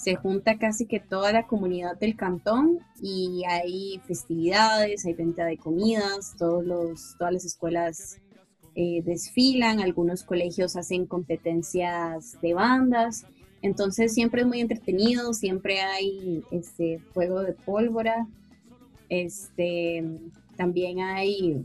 se 0.01 0.17
junta 0.17 0.57
casi 0.57 0.87
que 0.87 0.99
toda 0.99 1.31
la 1.31 1.47
comunidad 1.47 1.99
del 1.99 2.17
cantón 2.17 2.79
y 3.03 3.43
hay 3.47 4.01
festividades, 4.07 5.05
hay 5.05 5.13
venta 5.13 5.45
de 5.45 5.59
comidas, 5.59 6.35
todos 6.39 6.65
los, 6.65 7.17
todas 7.19 7.35
las 7.35 7.45
escuelas 7.45 8.19
eh, 8.75 9.03
desfilan, 9.05 9.81
algunos 9.81 10.25
colegios 10.25 10.75
hacen 10.77 11.05
competencias 11.05 12.41
de 12.41 12.55
bandas, 12.55 13.27
entonces 13.61 14.15
siempre 14.15 14.41
es 14.41 14.47
muy 14.47 14.61
entretenido, 14.61 15.35
siempre 15.35 15.83
hay 15.83 16.43
este 16.51 16.99
fuego 17.13 17.43
de 17.43 17.53
pólvora, 17.53 18.27
este, 19.11 20.03
también 20.57 21.01
hay 21.01 21.63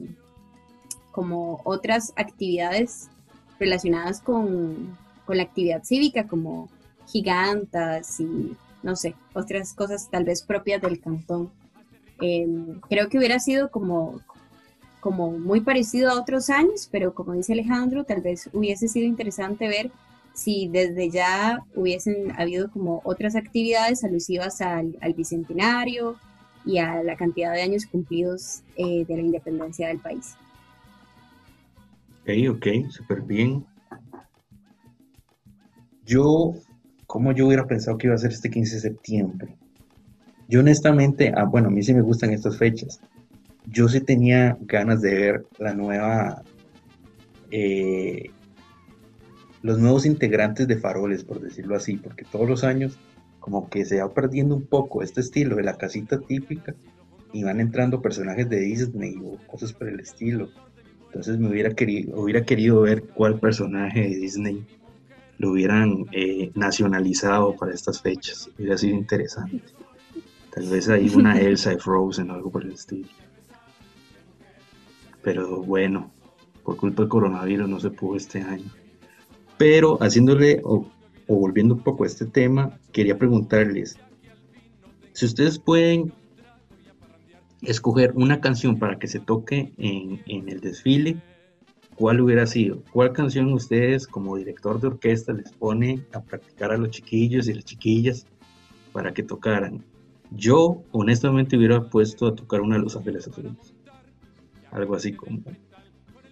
como 1.13 1.62
otras 1.63 2.12
actividades 2.18 3.10
relacionadas 3.62 4.20
con, 4.20 4.98
la 5.30 5.42
actividad 5.42 5.84
cívica, 5.86 6.27
como 6.27 6.70
gigantas 7.07 8.19
y 8.19 8.55
no 8.83 8.95
sé, 8.95 9.15
otras 9.33 9.74
cosas 9.74 10.09
tal 10.12 10.25
vez 10.25 10.43
propias 10.43 10.81
del 10.81 11.00
cantón. 11.00 11.50
Em, 12.21 12.79
creo 12.81 13.09
que 13.09 13.17
hubiera 13.17 13.39
sido 13.39 13.71
como, 13.71 14.21
como 15.00 15.31
muy 15.31 15.62
parecido 15.62 16.12
a 16.12 16.19
otros 16.19 16.50
años, 16.50 16.88
pero 16.91 17.13
como 17.13 17.33
dice 17.33 17.53
Alejandro, 17.53 18.03
tal 18.03 18.21
vez 18.21 18.50
hubiese 18.53 18.88
sido 18.88 19.07
interesante 19.07 19.67
ver 19.67 19.91
si 20.33 20.67
desde 20.67 21.09
ya 21.09 21.65
hubiesen 21.75 22.31
habido 22.39 22.69
como 22.69 23.01
otras 23.05 23.35
actividades 23.35 24.03
alusivas 24.03 24.62
al, 24.62 24.97
al 25.01 25.13
bicentenario 25.13 26.17
y 26.65 26.77
a 26.77 27.01
la 27.03 27.15
cantidad 27.15 27.53
de 27.53 27.62
años 27.62 27.85
cumplidos 27.85 28.62
eh, 28.75 29.05
de 29.05 29.15
la 29.15 29.21
independencia 29.21 29.88
del 29.88 30.00
país. 30.00 30.35
Ok, 32.21 32.57
ok, 32.57 32.89
súper 32.89 33.21
bien. 33.21 33.65
Yo, 36.05 36.53
¿cómo 37.15 37.31
yo 37.31 37.48
hubiera 37.48 37.65
pensado 37.65 37.98
que 37.98 38.07
iba 38.07 38.15
a 38.15 38.17
ser 38.17 38.34
este 38.34 38.50
15 38.50 38.75
de 38.75 38.81
septiembre? 38.81 39.55
Yo 40.50 40.60
honestamente, 40.60 41.31
ah, 41.34 41.45
bueno, 41.45 41.69
a 41.69 41.72
mí 41.72 41.81
sí 41.81 41.93
me 41.93 42.01
gustan 42.01 42.31
estas 42.31 42.57
fechas. 42.57 43.00
Yo 43.67 43.88
sí 43.88 44.01
tenía 44.01 44.57
ganas 44.60 45.01
de 45.01 45.15
ver 45.15 45.45
la 45.57 45.74
nueva, 45.74 46.43
eh, 47.51 48.31
los 49.62 49.79
nuevos 49.79 50.05
integrantes 50.05 50.67
de 50.67 50.75
Faroles, 50.75 51.24
por 51.24 51.39
decirlo 51.39 51.77
así, 51.77 51.95
porque 51.95 52.25
todos 52.29 52.50
los 52.50 52.65
años 52.65 53.00
como 53.39 53.69
que 53.69 53.86
se 53.86 54.01
va 54.01 54.13
perdiendo 54.13 54.53
un 54.53 54.65
poco 54.65 55.01
este 55.01 55.22
estilo 55.22 55.55
de 55.55 55.63
la 55.63 55.77
casita 55.77 56.19
típica 56.19 56.75
y 57.31 57.45
van 57.45 57.62
entrando 57.62 58.01
personajes 58.01 58.50
de 58.50 58.60
Disney 58.60 59.15
o 59.24 59.38
cosas 59.48 59.72
por 59.72 59.88
el 59.88 60.01
estilo. 60.01 60.50
Entonces 61.05 61.38
me 61.38 61.48
hubiera 61.48 61.74
querido, 61.74 62.19
hubiera 62.19 62.43
querido 62.43 62.81
ver 62.81 63.03
cuál 63.03 63.39
personaje 63.39 64.01
de 64.01 64.15
Disney 64.17 64.65
lo 65.38 65.51
hubieran 65.51 66.06
eh, 66.12 66.51
nacionalizado 66.56 67.56
para 67.56 67.74
estas 67.74 68.01
fechas. 68.01 68.50
Hubiera 68.58 68.77
sido 68.77 68.96
interesante. 68.96 69.63
Tal 70.54 70.68
vez 70.68 70.88
hay 70.89 71.10
una 71.10 71.39
Elsa 71.42 71.72
de 71.72 71.80
Frozen 71.80 72.32
o 72.32 72.36
algo 72.36 72.51
por 72.51 72.63
el 72.63 72.74
estilo. 72.74 73.10
Pero 75.22 75.63
bueno, 75.63 76.12
por 76.63 76.77
culpa 76.77 77.04
del 77.04 77.10
coronavirus 77.10 77.68
no 77.68 77.80
se 77.80 77.92
pudo 77.92 78.18
este 78.18 78.42
año. 78.42 78.72
Pero 79.58 79.98
haciéndole 80.01 80.62
o, 80.63 80.88
volviendo 81.27 81.75
un 81.75 81.82
poco 81.82 82.04
a 82.04 82.08
este 82.08 82.25
tema, 82.25 82.77
quería 82.92 83.18
preguntarles, 83.18 83.98
si 85.13 85.25
ustedes 85.25 85.58
pueden 85.60 86.13
escoger 87.62 88.12
una 88.15 88.42
canción 88.42 88.77
para 88.77 89.00
que 89.00 89.08
se 89.08 89.20
toque 89.20 89.74
en, 89.77 90.22
en, 90.27 90.50
el 90.50 90.60
desfile, 90.60 91.18
¿cuál 91.96 92.22
hubiera 92.22 92.46
sido? 92.46 92.84
¿Cuál 92.92 93.14
canción 93.14 93.52
ustedes 93.54 94.08
como 94.08 94.38
director 94.38 94.80
de 94.80 94.88
orquesta 94.88 95.34
les 95.34 95.52
pone 95.52 96.04
a 96.14 96.22
practicar 96.22 96.72
a 96.72 96.78
los 96.78 96.92
chiquillos 96.92 97.48
y 97.48 97.54
las 97.54 97.66
chiquillas 97.66 98.28
para 98.92 99.14
que 99.14 99.24
tocaran? 99.24 99.84
Yo 100.32 100.84
honestamente 100.92 101.58
hubiera 101.58 101.90
puesto 101.90 102.28
a 102.28 102.36
tocar 102.36 102.62
una 102.62 102.75
de 102.78 102.84
Los 102.84 102.96
Ángeles 102.96 103.28
Azules. 103.28 103.74
Algo 104.72 104.96
así 104.96 105.14
como 105.14 105.42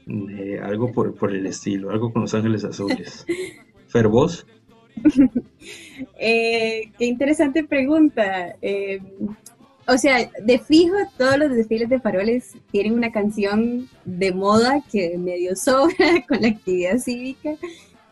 eh, 0.08 0.60
algo 0.62 0.92
por, 0.92 1.16
por, 1.16 1.34
el 1.34 1.46
estilo, 1.46 1.92
algo 1.92 2.12
con 2.12 2.24
Los 2.24 2.34
Ángeles 2.34 2.64
Azules. 2.66 3.26
Fer, 3.88 4.08
¿vos? 4.08 4.46
Eh, 6.20 6.92
qué 6.98 7.06
interesante 7.06 7.64
pregunta. 7.64 8.56
Eh, 8.62 9.00
o 9.88 9.98
sea, 9.98 10.30
de 10.42 10.60
fijo, 10.60 10.96
todos 11.18 11.38
los 11.38 11.52
desfiles 11.52 11.90
de 11.90 12.00
faroles 12.00 12.54
tienen 12.72 12.94
una 12.94 13.12
canción 13.12 13.90
de 14.06 14.34
moda 14.34 14.84
que 14.92 15.18
medio 15.18 15.56
sobra 15.58 16.26
con 16.28 16.42
la 16.42 16.50
actividad 16.50 16.98
cívica, 16.98 17.56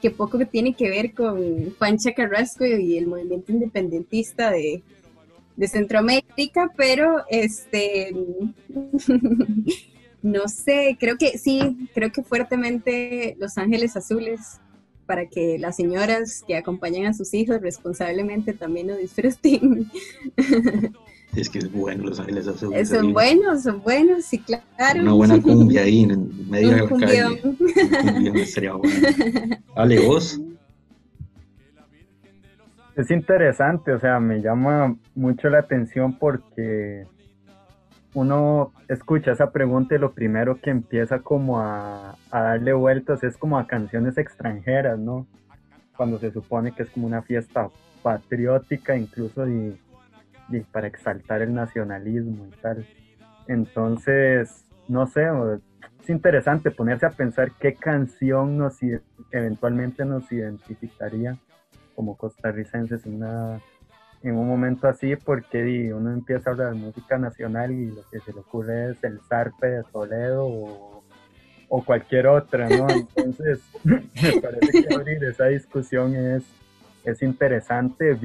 que 0.02 0.12
poco 0.12 0.40
tiene 0.46 0.74
que 0.74 0.90
ver 0.90 1.14
con 1.14 1.76
Pancha 1.78 2.14
Carrasco 2.14 2.66
y 2.66 2.98
el 2.98 3.08
movimiento 3.08 3.52
independentista 3.52 4.52
de, 4.52 4.84
Centroamérica, 5.68 6.72
pero 6.76 7.24
este 7.30 8.12
no 10.24 10.48
sé, 10.48 10.98
creo 11.00 11.18
que 11.20 11.38
sí, 11.38 11.88
creo 11.94 12.12
que 12.12 12.24
fuertemente 12.24 13.36
Los 13.38 13.60
Ángeles 13.60 13.96
Azules 13.96 14.60
para 15.06 15.28
que 15.28 15.60
las 15.60 15.76
señoras 15.76 16.44
que 16.48 16.56
acompañan 16.56 17.06
a 17.06 17.14
sus 17.14 17.36
hijos 17.36 17.62
responsablemente 17.62 18.54
también 18.54 18.88
lo 18.88 18.96
disfruten. 18.96 19.92
Es 21.36 21.50
que 21.50 21.60
es 21.60 21.72
bueno 21.72 22.04
Los 22.06 22.20
Ángeles 22.20 22.48
Azules. 22.48 22.90
Son 22.90 23.14
buenos, 23.14 23.64
son 23.64 23.82
buenos, 23.82 24.26
sí, 24.26 24.40
claro. 24.40 25.02
Una 25.02 25.14
buena 25.14 25.42
cumbia 25.42 25.84
ahí 25.84 26.04
en 26.04 26.50
medio 26.50 26.72
de 26.72 26.78
la 26.78 26.88
calle. 26.88 27.42
Un 27.44 27.56
cumbión 27.56 28.46
sería 28.46 28.74
bueno. 28.74 28.96
Ale, 29.76 30.06
vos. 30.06 30.40
Es 32.96 33.10
interesante, 33.10 33.94
o 33.94 34.00
sea, 34.00 34.20
me 34.20 34.42
llama 34.42 34.98
mucho 35.16 35.50
la 35.50 35.60
atención 35.60 36.18
porque 36.20 37.06
uno 38.14 38.74
escucha 38.90 39.32
esa 39.32 39.52
pregunta 39.52 39.96
y 39.96 40.00
lo 40.00 40.12
primero 40.12 40.60
que 40.60 40.70
empieza 40.70 41.20
como 41.20 41.62
a, 41.62 42.18
darle 42.32 42.74
vueltas 42.74 43.24
es 43.24 43.38
como 43.38 43.58
a 43.58 43.68
canciones 43.68 44.18
extranjeras, 44.18 45.00
¿no? 45.00 45.26
Cuando 45.96 46.20
se 46.20 46.32
supone 46.32 46.74
que 46.74 46.84
es 46.84 46.90
como 46.90 47.08
una 47.08 47.22
fiesta 47.22 47.70
patriótica, 48.04 48.98
incluso 48.98 49.48
y, 49.48 49.80
para 50.72 50.88
exaltar 50.88 51.42
el 51.42 51.54
nacionalismo 51.54 52.48
y 52.48 52.62
tal. 52.62 52.86
Entonces, 53.48 54.66
no 54.88 55.08
sé, 55.08 55.28
es 56.02 56.10
interesante 56.10 56.72
ponerse 56.72 57.06
a 57.06 57.12
pensar 57.12 57.52
qué 57.60 57.76
canción 57.76 58.58
nos 58.58 58.80
eventualmente 59.32 60.06
nos 60.06 60.32
identificaría 60.32 61.38
como 61.96 62.18
costarricenses 62.18 63.06
en 63.06 63.16
una 63.16 63.62
en 64.24 64.38
un 64.38 64.48
momento 64.48 64.88
así 64.88 65.16
porque 65.16 65.92
uno 65.94 66.12
empieza 66.12 66.50
a 66.50 66.54
hablar 66.54 66.74
de 66.74 66.80
música 66.80 67.18
nacional 67.18 67.72
y 67.72 67.88
lo 67.88 68.08
que 68.10 68.20
se 68.20 68.34
le 68.34 68.40
ocurre 68.40 68.92
es 68.92 69.04
el 69.04 69.20
zarpe 69.22 69.68
de 69.68 69.84
Toledo 69.84 70.46
o, 70.46 71.04
cualquier 71.86 72.28
otra, 72.28 72.68
¿no? 72.70 72.86
Entonces, 73.16 73.62
me 73.84 74.42
parece 74.42 74.84
que 74.84 74.94
abrir 74.94 75.24
esa 75.24 75.46
discusión 75.46 76.16
es, 76.16 76.44
es 77.06 77.22
interesante 77.24 78.20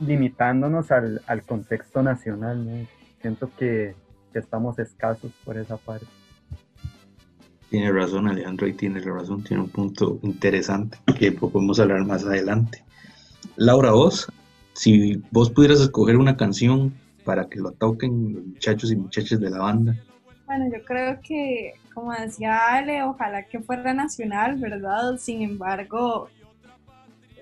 limitándonos 0.00 0.90
al, 0.90 1.20
contexto 1.46 2.02
nacional, 2.02 2.64
¿no? 2.64 2.86
Siento 3.20 3.50
que, 3.58 3.94
que 4.32 4.38
estamos 4.38 4.78
escasos 4.78 5.32
por 5.44 5.56
esa 5.56 5.76
parte. 5.76 6.06
Tiene 7.70 7.90
razón 7.90 8.28
Alejandro 8.28 8.66
y 8.66 8.72
tiene 8.74 9.00
razón, 9.00 9.42
tiene 9.42 9.62
un 9.62 9.68
punto 9.70 10.18
interesante 10.22 10.98
que 11.18 11.32
podemos 11.32 11.80
hablar 11.80 12.04
más 12.04 12.24
adelante. 12.24 12.84
Laura, 13.56 13.92
vos, 13.92 14.30
si 14.74 15.22
vos 15.30 15.50
pudieras 15.50 15.80
escoger 15.80 16.16
una 16.16 16.36
canción 16.36 16.92
para 17.24 17.48
que 17.48 17.58
lo 17.58 17.72
toquen 17.72 18.34
los 18.34 18.44
muchachos 18.44 18.92
y 18.92 18.96
muchachas 18.96 19.40
de 19.40 19.50
la 19.50 19.58
banda. 19.58 19.96
Bueno, 20.46 20.66
yo 20.72 20.84
creo 20.84 21.18
que, 21.22 21.72
como 21.94 22.12
decía 22.12 22.58
Ale, 22.68 23.02
ojalá 23.02 23.44
que 23.44 23.60
fuera 23.60 23.94
nacional, 23.94 24.56
¿verdad? 24.56 25.16
Sin 25.16 25.42
embargo, 25.42 26.28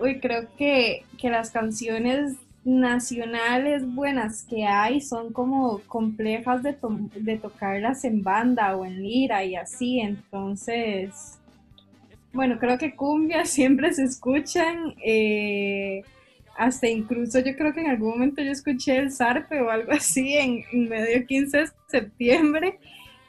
uy, 0.03 0.21
creo 0.21 0.49
que, 0.57 1.05
que 1.19 1.31
las 1.31 1.51
canciones 1.51 2.35
nacionales 2.65 3.85
buenas 3.93 4.45
que 4.45 4.67
hay 4.67 5.01
son 5.01 5.33
como 5.33 5.81
complejas 5.89 6.63
de, 6.63 6.77
de 7.17 7.37
tocarlas 7.39 8.05
en 8.05 8.23
banda 8.23 8.77
o 8.77 8.85
en 8.85 9.03
lira 9.03 9.45
y 9.45 9.57
así, 9.57 10.01
entonces, 10.01 11.39
bueno, 12.33 12.59
creo 12.59 12.79
que 12.79 12.95
cumbia 12.95 13.45
siempre 13.47 13.93
se 13.93 14.05
escuchan. 14.05 14.95
Eh, 15.05 16.03
hasta 16.57 16.87
incluso 16.87 17.41
yo 17.41 17.57
creo 17.57 17.73
que 17.73 17.81
en 17.81 17.91
algún 17.91 18.11
momento 18.11 18.43
yo 18.43 18.51
escuché 18.51 18.97
el 18.99 19.11
zarpe 19.11 19.61
o 19.61 19.71
algo 19.71 19.93
así 19.93 20.37
en, 20.37 20.65
medio 20.89 21.27
15 21.27 21.59
de 21.59 21.67
septiembre. 21.89 22.79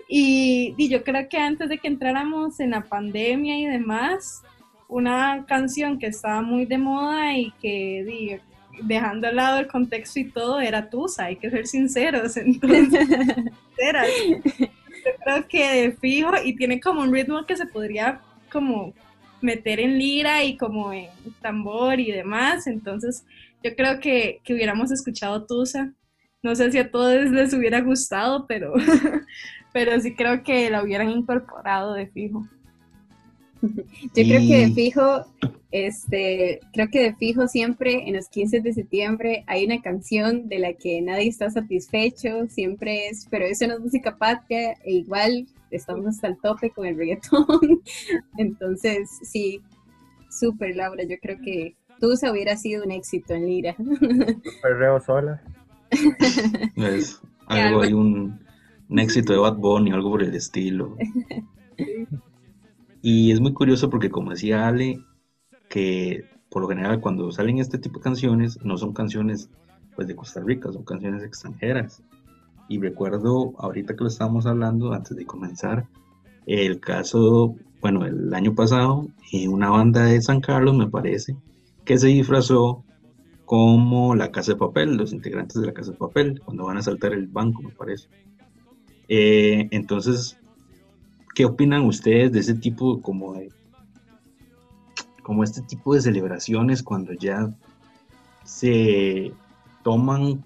Y, 0.07 0.75
yo 0.89 1.03
creo 1.03 1.27
que 1.29 1.37
antes 1.37 1.69
de 1.69 1.77
que 1.77 1.87
entráramos 1.87 2.59
en 2.59 2.71
la 2.71 2.81
pandemia 2.81 3.57
y 3.57 3.65
demás, 3.65 4.43
una 4.93 5.43
canción 5.47 5.97
que 5.97 6.05
estaba 6.05 6.43
muy 6.43 6.65
de 6.65 6.77
moda 6.77 7.35
y 7.35 7.51
que 7.59 8.39
dejando 8.83 9.27
al 9.27 9.35
lado 9.35 9.59
el 9.59 9.67
contexto 9.67 10.19
y 10.19 10.29
todo 10.29 10.61
era 10.61 10.87
Tusa, 10.89 11.25
hay 11.25 11.37
que 11.37 11.49
ser 11.49 11.65
sinceros. 11.65 12.37
Entonces, 12.37 12.93
yo 14.55 15.11
creo 15.23 15.47
que 15.47 15.97
fijo 15.99 16.31
y 16.45 16.55
tiene 16.55 16.79
como 16.79 17.01
un 17.01 17.11
ritmo 17.11 17.43
que 17.47 17.57
se 17.57 17.65
podría 17.65 18.21
como 18.51 18.93
meter 19.41 19.79
en 19.79 19.97
lira 19.97 20.43
y 20.43 20.57
como 20.57 20.93
en 20.93 21.09
tambor 21.41 21.99
y 21.99 22.11
demás. 22.11 22.67
Entonces, 22.67 23.25
yo 23.63 23.75
creo 23.75 23.99
que, 23.99 24.41
que 24.43 24.53
hubiéramos 24.53 24.91
escuchado 24.91 25.43
Tusa. 25.47 25.91
No 26.43 26.53
sé 26.55 26.71
si 26.71 26.77
a 26.77 26.91
todos 26.91 27.31
les 27.31 27.51
hubiera 27.53 27.81
gustado, 27.81 28.45
pero, 28.45 28.73
pero 29.73 29.99
sí 29.99 30.13
creo 30.13 30.43
que 30.43 30.69
la 30.69 30.83
hubieran 30.83 31.09
incorporado 31.09 31.93
de 31.93 32.05
fijo. 32.05 32.45
Yo 34.15 34.23
creo 34.23 34.39
que 34.39 34.67
de 34.67 34.73
fijo, 34.73 35.25
este, 35.71 36.59
creo 36.73 36.87
que 36.89 37.01
de 37.01 37.15
fijo 37.15 37.47
siempre 37.47 38.07
en 38.07 38.15
los 38.15 38.27
15 38.29 38.61
de 38.61 38.73
septiembre 38.73 39.43
hay 39.47 39.65
una 39.65 39.81
canción 39.81 40.49
de 40.49 40.59
la 40.59 40.73
que 40.73 41.01
nadie 41.01 41.29
está 41.29 41.49
satisfecho, 41.49 42.47
siempre 42.49 43.07
es, 43.07 43.27
pero 43.29 43.45
eso 43.45 43.67
no 43.67 43.75
es 43.75 43.79
música 43.79 44.17
patria, 44.17 44.73
e 44.83 44.93
igual 44.93 45.47
estamos 45.71 46.05
hasta 46.07 46.27
el 46.27 46.37
tope 46.37 46.71
con 46.71 46.85
el 46.85 46.97
reggaetón. 46.97 47.81
Entonces, 48.37 49.09
sí, 49.23 49.61
súper 50.29 50.75
Laura, 50.75 51.03
yo 51.03 51.15
creo 51.21 51.37
que 51.43 51.75
se 52.15 52.29
hubiera 52.29 52.57
sido 52.57 52.83
un 52.83 52.91
éxito 52.91 53.33
en 53.33 53.47
Lira. 53.47 53.75
Perreo 54.61 54.99
sola. 54.99 55.41
Es 56.75 57.21
algo, 57.47 57.81
hay 57.81 57.93
un, 57.93 58.39
un 58.89 58.99
éxito 58.99 59.33
de 59.33 59.39
Bad 59.39 59.57
Bunny, 59.57 59.91
algo 59.91 60.11
por 60.11 60.23
el 60.23 60.35
estilo. 60.35 60.97
Y 63.05 63.33
es 63.33 63.41
muy 63.41 63.51
curioso 63.51 63.89
porque 63.89 64.09
como 64.09 64.31
decía 64.31 64.65
Ale, 64.65 65.03
que 65.69 66.23
por 66.49 66.61
lo 66.61 66.69
general 66.69 67.01
cuando 67.01 67.29
salen 67.33 67.57
este 67.57 67.77
tipo 67.77 67.99
de 67.99 68.03
canciones 68.03 68.57
no 68.63 68.77
son 68.77 68.93
canciones 68.93 69.49
pues 69.93 70.07
de 70.07 70.15
Costa 70.15 70.39
Rica, 70.39 70.71
son 70.71 70.85
canciones 70.85 71.21
extranjeras. 71.21 72.01
Y 72.69 72.79
recuerdo 72.79 73.55
ahorita 73.57 73.97
que 73.97 74.05
lo 74.05 74.07
estábamos 74.07 74.45
hablando 74.45 74.93
antes 74.93 75.17
de 75.17 75.25
comenzar, 75.25 75.85
el 76.45 76.79
caso, 76.79 77.55
bueno, 77.81 78.05
el 78.05 78.33
año 78.33 78.55
pasado, 78.55 79.05
en 79.33 79.51
una 79.51 79.69
banda 79.69 80.05
de 80.05 80.21
San 80.21 80.39
Carlos, 80.39 80.73
me 80.77 80.87
parece, 80.87 81.35
que 81.83 81.97
se 81.97 82.07
disfrazó 82.07 82.85
como 83.43 84.15
la 84.15 84.31
Casa 84.31 84.53
de 84.53 84.59
Papel, 84.59 84.95
los 84.95 85.11
integrantes 85.11 85.59
de 85.59 85.67
la 85.67 85.73
Casa 85.73 85.91
de 85.91 85.97
Papel, 85.97 86.39
cuando 86.39 86.63
van 86.63 86.77
a 86.77 86.81
saltar 86.81 87.11
el 87.11 87.27
banco, 87.27 87.61
me 87.61 87.71
parece. 87.71 88.07
Eh, 89.09 89.67
entonces, 89.71 90.37
¿qué 91.35 91.45
opinan 91.45 91.83
ustedes 91.83 92.31
de 92.31 92.39
ese 92.39 92.53
tipo 92.55 93.01
como 93.01 93.33
de 93.33 93.49
como 95.23 95.43
este 95.43 95.61
tipo 95.61 95.95
de 95.95 96.01
celebraciones 96.01 96.83
cuando 96.83 97.13
ya 97.13 97.49
se 98.43 99.31
toman, 99.83 100.43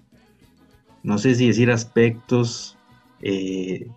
no 1.02 1.18
sé 1.18 1.34
si 1.34 1.48
decir 1.48 1.70
aspectos 1.70 2.76
eh, 3.20 3.88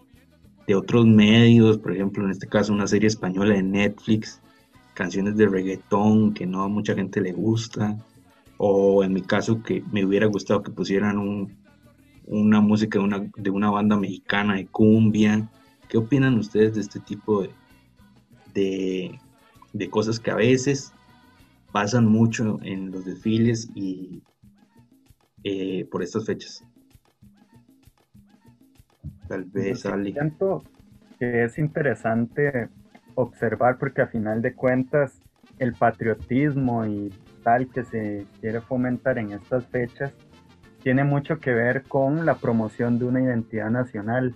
de 0.68 0.76
otros 0.76 1.06
medios, 1.06 1.78
por 1.78 1.94
ejemplo, 1.94 2.26
en 2.26 2.32
este 2.32 2.48
caso 2.48 2.74
una 2.74 2.88
serie 2.88 3.08
española 3.08 3.54
de 3.54 3.64
Netflix, 3.64 4.42
canciones 4.94 5.38
de 5.38 5.48
reggaetón 5.48 6.34
que 6.34 6.46
no 6.46 6.64
a 6.64 6.68
mucha 6.68 6.96
gente 6.96 7.22
le 7.22 7.32
gusta, 7.32 7.98
o 8.58 9.04
en 9.04 9.14
mi 9.14 9.22
caso 9.22 9.64
que 9.64 9.84
me 9.92 10.06
hubiera 10.06 10.28
gustado 10.28 10.62
que 10.62 10.72
pusieran 10.72 11.50
una 12.28 12.62
música 12.62 13.00
de 13.00 13.06
una, 13.06 13.32
de 13.36 13.50
una 13.50 13.72
banda 13.72 13.98
mexicana 13.98 14.56
de 14.56 14.68
cumbia. 14.68 15.50
¿Qué 15.92 15.98
opinan 15.98 16.38
ustedes 16.38 16.76
de 16.76 16.80
este 16.80 17.02
tipo 17.02 17.46
de, 18.54 19.20
de, 19.74 19.90
cosas 19.90 20.22
que 20.22 20.32
a 20.32 20.36
veces 20.36 20.94
pasan 21.74 22.06
mucho 22.06 22.60
en 22.64 22.92
los 22.92 23.04
desfiles 23.04 23.70
y 23.76 24.24
eh, 25.44 25.86
por 25.92 26.02
estas 26.02 26.26
fechas? 26.26 26.64
Tal 29.28 29.44
vez, 29.44 29.86
Ali. 29.86 30.14
Siento 30.14 30.64
que 31.20 31.44
es 31.44 31.60
interesante 31.60 32.70
observar 33.16 33.78
porque 33.78 34.02
a 34.02 34.08
final 34.08 34.42
de 34.42 34.56
cuentas 34.56 35.20
el 35.60 35.74
patriotismo 35.74 36.86
y 36.86 37.14
tal 37.44 37.68
que 37.68 37.84
se 37.84 38.26
quiere 38.40 38.62
fomentar 38.62 39.18
en 39.18 39.34
estas 39.34 39.66
fechas 39.66 40.14
tiene 40.84 41.04
mucho 41.04 41.38
que 41.42 41.52
ver 41.52 41.84
con 41.84 42.26
la 42.26 42.36
promoción 42.36 42.98
de 42.98 43.04
una 43.04 43.22
identidad 43.22 43.70
nacional. 43.70 44.34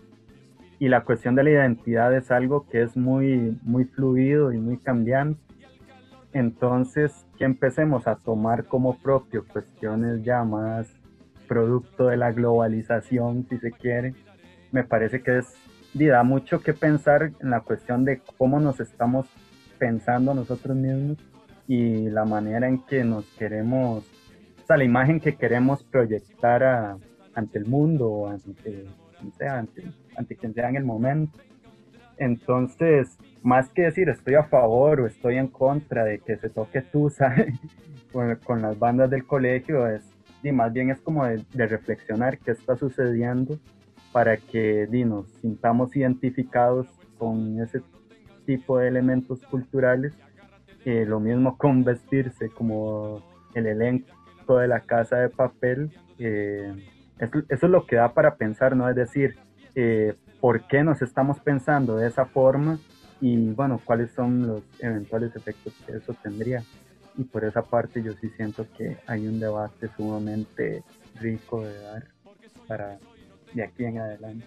Y 0.80 0.90
la 0.90 1.04
cuestión 1.04 1.36
de 1.36 1.44
la 1.44 1.52
identidad 1.52 2.16
es 2.16 2.32
algo 2.32 2.68
que 2.68 2.82
es 2.82 2.98
muy, 2.98 3.58
muy 3.64 3.86
fluido 3.86 4.52
y 4.52 4.58
muy 4.58 4.78
cambiante. 4.78 5.40
Entonces, 6.34 7.26
que 7.38 7.46
empecemos 7.46 8.08
a 8.08 8.18
tomar 8.18 8.66
como 8.66 8.98
propio 8.98 9.46
cuestiones 9.48 10.24
ya 10.24 10.44
más 10.44 10.88
producto 11.48 12.08
de 12.08 12.18
la 12.18 12.32
globalización, 12.32 13.46
si 13.50 13.58
se 13.58 13.72
quiere, 13.72 14.16
me 14.72 14.84
parece 14.84 15.22
que 15.22 15.38
es, 15.38 15.54
da 15.94 16.24
mucho 16.24 16.60
que 16.62 16.74
pensar 16.74 17.32
en 17.40 17.50
la 17.50 17.62
cuestión 17.62 18.04
de 18.04 18.22
cómo 18.38 18.60
nos 18.60 18.80
estamos 18.82 19.28
pensando 19.78 20.34
nosotros 20.34 20.76
mismos 20.76 21.18
y 21.68 22.10
la 22.10 22.26
manera 22.26 22.68
en 22.68 22.84
que 22.86 23.04
nos 23.04 23.26
queremos, 23.38 24.04
o 24.64 24.68
sea, 24.68 24.78
la 24.78 24.84
imagen 24.84 25.20
que 25.20 25.36
queremos 25.36 25.84
proyectar 25.84 26.98
ante 27.34 27.60
el 27.60 27.66
mundo 27.66 28.10
o 28.10 28.28
ante, 28.28 28.86
sea, 29.38 29.60
ante, 29.60 29.84
quien 30.40 30.54
sea 30.54 30.70
en 30.70 30.78
el 30.78 30.86
momento. 30.86 31.38
Entonces, 32.18 33.18
más 33.44 33.70
que 33.70 33.84
decir 33.84 34.10
estoy 34.10 34.36
a 34.36 34.44
favor 34.44 35.02
o 35.02 35.08
estoy 35.08 35.38
en 35.38 35.48
contra 35.48 36.06
de 36.06 36.20
que 36.20 36.38
se 36.38 36.50
toque 36.50 36.82
Tusa 36.82 37.36
con, 38.12 38.36
con 38.38 38.62
las 38.62 38.80
bandas 38.80 39.10
del 39.10 39.26
colegio, 39.26 39.88
es, 39.88 40.04
y 40.42 40.52
más 40.52 40.72
bien 40.72 40.90
es 40.90 41.02
como 41.02 41.26
de, 41.26 41.44
de 41.54 41.68
reflexionar 41.68 42.38
qué 42.38 42.52
está 42.52 42.76
sucediendo 42.76 43.60
para 44.16 44.38
que 44.38 44.88
nos 45.06 45.28
sintamos 45.42 45.94
identificados 45.96 46.88
con 47.18 47.60
ese 47.62 47.82
tipo 48.46 48.78
de 48.78 48.88
elementos 48.88 49.42
culturales. 49.42 50.14
lo 50.86 51.20
mismo 51.20 51.58
con 51.58 51.84
vestirse 51.84 52.50
como 52.50 53.22
el 53.56 53.66
elenco 53.66 54.58
de 54.58 54.68
la 54.70 54.80
casa 54.80 55.18
de 55.18 55.30
papel. 55.30 55.92
eso, 56.18 57.44
es 57.50 57.62
lo 57.64 57.86
que 57.86 57.98
da 57.98 58.14
para 58.14 58.36
pensar, 58.36 58.76
¿no? 58.76 58.90
Es 58.90 58.96
decir, 58.96 59.36
eh, 59.76 60.16
¿por 60.40 60.68
qué 60.68 60.84
nos 60.84 61.02
estamos 61.02 61.40
pensando 61.40 61.98
de 61.98 62.08
esa 62.08 62.26
forma? 62.26 62.80
Y 63.22 63.50
bueno, 63.50 63.80
cuáles 63.84 64.12
son 64.12 64.48
los 64.48 64.64
eventuales 64.80 65.36
efectos 65.36 65.74
que 65.86 65.94
eso 65.94 66.14
tendría. 66.22 66.64
Y 67.18 67.24
por 67.24 67.46
esa 67.46 67.62
parte 67.62 68.04
yo 68.04 68.14
sí 68.14 68.30
siento 68.36 68.66
que 68.78 68.98
hay 69.08 69.28
un 69.28 69.40
debate 69.40 69.90
sumamente 69.96 70.84
rico 71.20 71.62
de 71.62 71.80
dar 71.82 72.08
para 72.68 73.00
de 73.54 73.64
aquí 73.64 73.86
en 73.86 74.00
adelante. 74.00 74.46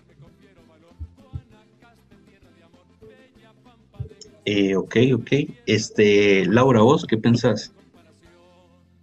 Eh, 4.45 4.77
ok, 4.77 4.97
ok. 5.15 5.33
Este, 5.67 6.47
Laura, 6.47 6.81
¿vos 6.81 7.07
qué 7.07 7.17
pensás? 7.19 7.73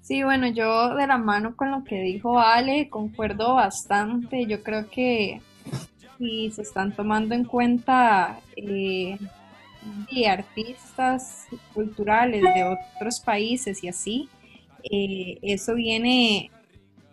Sí, 0.02 0.24
bueno, 0.24 0.48
yo 0.48 0.96
de 0.96 1.08
la 1.08 1.18
mano 1.18 1.56
con 1.56 1.72
lo 1.72 1.84
que 1.84 2.02
dijo 2.02 2.40
Ale, 2.40 2.90
concuerdo 2.90 3.56
bastante. 3.56 4.46
Yo 4.46 4.62
creo 4.62 4.90
que 4.90 5.42
si 6.18 6.52
se 6.52 6.62
están 6.62 6.96
tomando 6.96 7.36
en 7.36 7.46
cuenta 7.46 8.40
eh, 8.56 9.18
artistas 10.28 11.46
culturales 11.74 12.42
de 12.42 12.64
otros 12.64 13.20
países 13.20 13.84
y 13.84 13.88
así, 13.88 14.30
eh, 14.84 15.38
eso 15.42 15.76
viene 15.76 16.52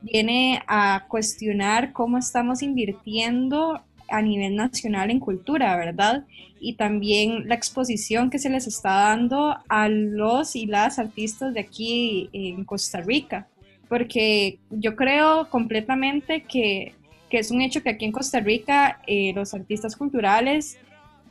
viene 0.02 0.62
a 0.66 1.06
cuestionar 1.08 1.92
cómo 1.92 2.18
estamos 2.18 2.62
invirtiendo 2.62 3.80
a 4.08 4.20
nivel 4.20 4.56
nacional 4.56 5.10
en 5.10 5.20
cultura, 5.20 5.76
¿verdad? 5.76 6.26
Y 6.60 6.74
también 6.74 7.48
la 7.48 7.54
exposición 7.54 8.28
que 8.28 8.38
se 8.38 8.50
les 8.50 8.66
está 8.66 8.90
dando 8.90 9.56
a 9.68 9.88
los 9.88 10.54
y 10.54 10.66
las 10.66 10.98
artistas 10.98 11.54
de 11.54 11.60
aquí 11.60 12.28
en 12.32 12.64
Costa 12.64 13.00
Rica, 13.00 13.48
porque 13.88 14.58
yo 14.70 14.96
creo 14.96 15.48
completamente 15.48 16.42
que, 16.42 16.94
es 17.38 17.50
un 17.50 17.60
hecho 17.60 17.82
que 17.82 17.90
aquí 17.90 18.04
en 18.04 18.12
Costa 18.12 18.40
Rica 18.40 19.00
eh, 19.06 19.32
los 19.34 19.54
artistas 19.54 19.96
culturales 19.96 20.78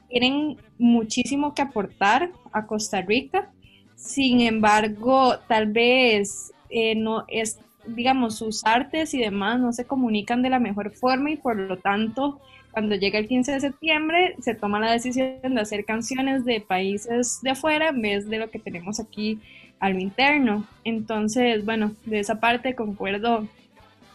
tienen 0.09 0.57
muchísimo 0.77 1.53
que 1.53 1.61
aportar 1.61 2.31
a 2.51 2.65
Costa 2.65 3.01
Rica, 3.01 3.49
sin 3.95 4.41
embargo, 4.41 5.37
tal 5.47 5.67
vez 5.71 6.51
eh, 6.69 6.95
no 6.95 7.23
es 7.27 7.59
digamos, 7.85 8.37
sus 8.37 8.63
artes 8.65 9.13
y 9.13 9.19
demás 9.19 9.59
no 9.59 9.73
se 9.73 9.85
comunican 9.85 10.41
de 10.41 10.49
la 10.49 10.59
mejor 10.59 10.91
forma 10.91 11.31
y 11.31 11.37
por 11.37 11.57
lo 11.57 11.77
tanto, 11.77 12.39
cuando 12.71 12.95
llega 12.95 13.19
el 13.19 13.27
15 13.27 13.53
de 13.53 13.59
septiembre, 13.59 14.35
se 14.39 14.55
toma 14.55 14.79
la 14.79 14.91
decisión 14.91 15.55
de 15.55 15.61
hacer 15.61 15.85
canciones 15.85 16.45
de 16.45 16.61
países 16.61 17.39
de 17.41 17.51
afuera 17.51 17.89
en 17.89 18.01
vez 18.01 18.29
de 18.29 18.37
lo 18.37 18.49
que 18.49 18.59
tenemos 18.59 18.99
aquí 18.99 19.39
a 19.79 19.89
lo 19.89 19.99
interno. 19.99 20.65
Entonces, 20.83 21.65
bueno, 21.65 21.93
de 22.05 22.19
esa 22.19 22.39
parte 22.39 22.75
concuerdo 22.75 23.47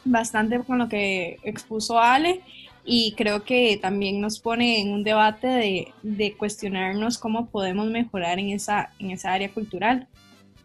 bastante 0.07 0.59
con 0.61 0.79
lo 0.79 0.88
que 0.88 1.38
expuso 1.42 1.99
Ale 1.99 2.42
y 2.85 3.12
creo 3.16 3.42
que 3.42 3.79
también 3.83 4.21
nos 4.21 4.38
pone 4.38 4.81
en 4.81 4.92
un 4.92 5.03
debate 5.03 5.49
de, 5.49 5.88
de 6.03 6.37
cuestionarnos 6.37 7.19
cómo 7.19 7.51
podemos 7.51 7.88
mejorar 7.88 8.38
en 8.38 8.51
esa, 8.51 8.92
en 8.99 9.11
esa 9.11 9.33
área 9.33 9.53
cultural 9.53 10.09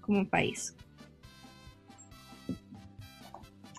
como 0.01 0.27
país. 0.27 0.75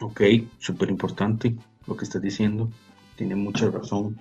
Ok, 0.01 0.21
súper 0.59 0.91
importante 0.91 1.55
lo 1.87 1.97
que 1.97 2.05
estás 2.05 2.21
diciendo. 2.21 2.69
Tiene 3.17 3.37
mucha 3.37 3.71
razón. 3.71 4.21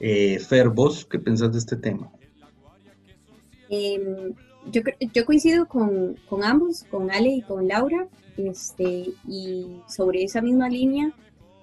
Eh, 0.00 0.40
Fer, 0.40 0.68
vos, 0.68 1.04
¿qué 1.04 1.20
pensás 1.20 1.52
de 1.52 1.58
este 1.58 1.76
tema? 1.76 2.10
Em, 3.70 4.34
yo, 4.70 5.24
coincido 5.24 5.66
con, 5.66 6.16
ambos, 6.42 6.84
con 6.90 7.10
Ale 7.10 7.30
y 7.30 7.42
con 7.42 7.68
Laura, 7.68 8.08
este, 8.36 9.10
y 9.28 9.80
sobre 9.88 10.24
esa 10.24 10.40
misma 10.40 10.68
línea, 10.68 11.12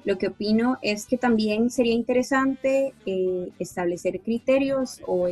lo 0.03 0.17
que 0.17 0.27
opino 0.27 0.77
es 0.81 1.05
que 1.05 1.17
también 1.17 1.69
sería 1.69 1.93
interesante 1.93 2.93
eh, 3.05 3.49
establecer 3.59 4.19
criterios 4.21 4.99
o, 5.05 5.27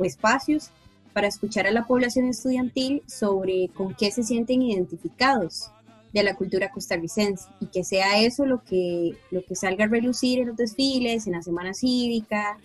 espacios 0.00 0.70
para 1.12 1.28
escuchar 1.28 1.66
a 1.66 1.70
la 1.70 1.86
población 1.86 2.26
estudiantil 2.26 3.02
sobre 3.06 3.68
con 3.68 3.94
qué 3.94 4.10
se 4.10 4.22
sienten 4.22 4.62
identificados 4.62 5.70
de 6.12 6.22
la 6.22 6.34
cultura 6.34 6.70
costarricense 6.70 7.48
y 7.60 7.66
que 7.66 7.84
sea 7.84 8.20
eso 8.20 8.46
lo 8.46 8.62
que, 8.62 9.16
lo 9.30 9.42
que 9.44 9.54
salga 9.54 9.84
a 9.84 9.88
relucir 9.88 10.40
en 10.40 10.48
los 10.48 10.56
desfiles, 10.56 11.26
en 11.26 11.34
la 11.34 11.42
semana 11.42 11.72
cívica, 11.72 12.58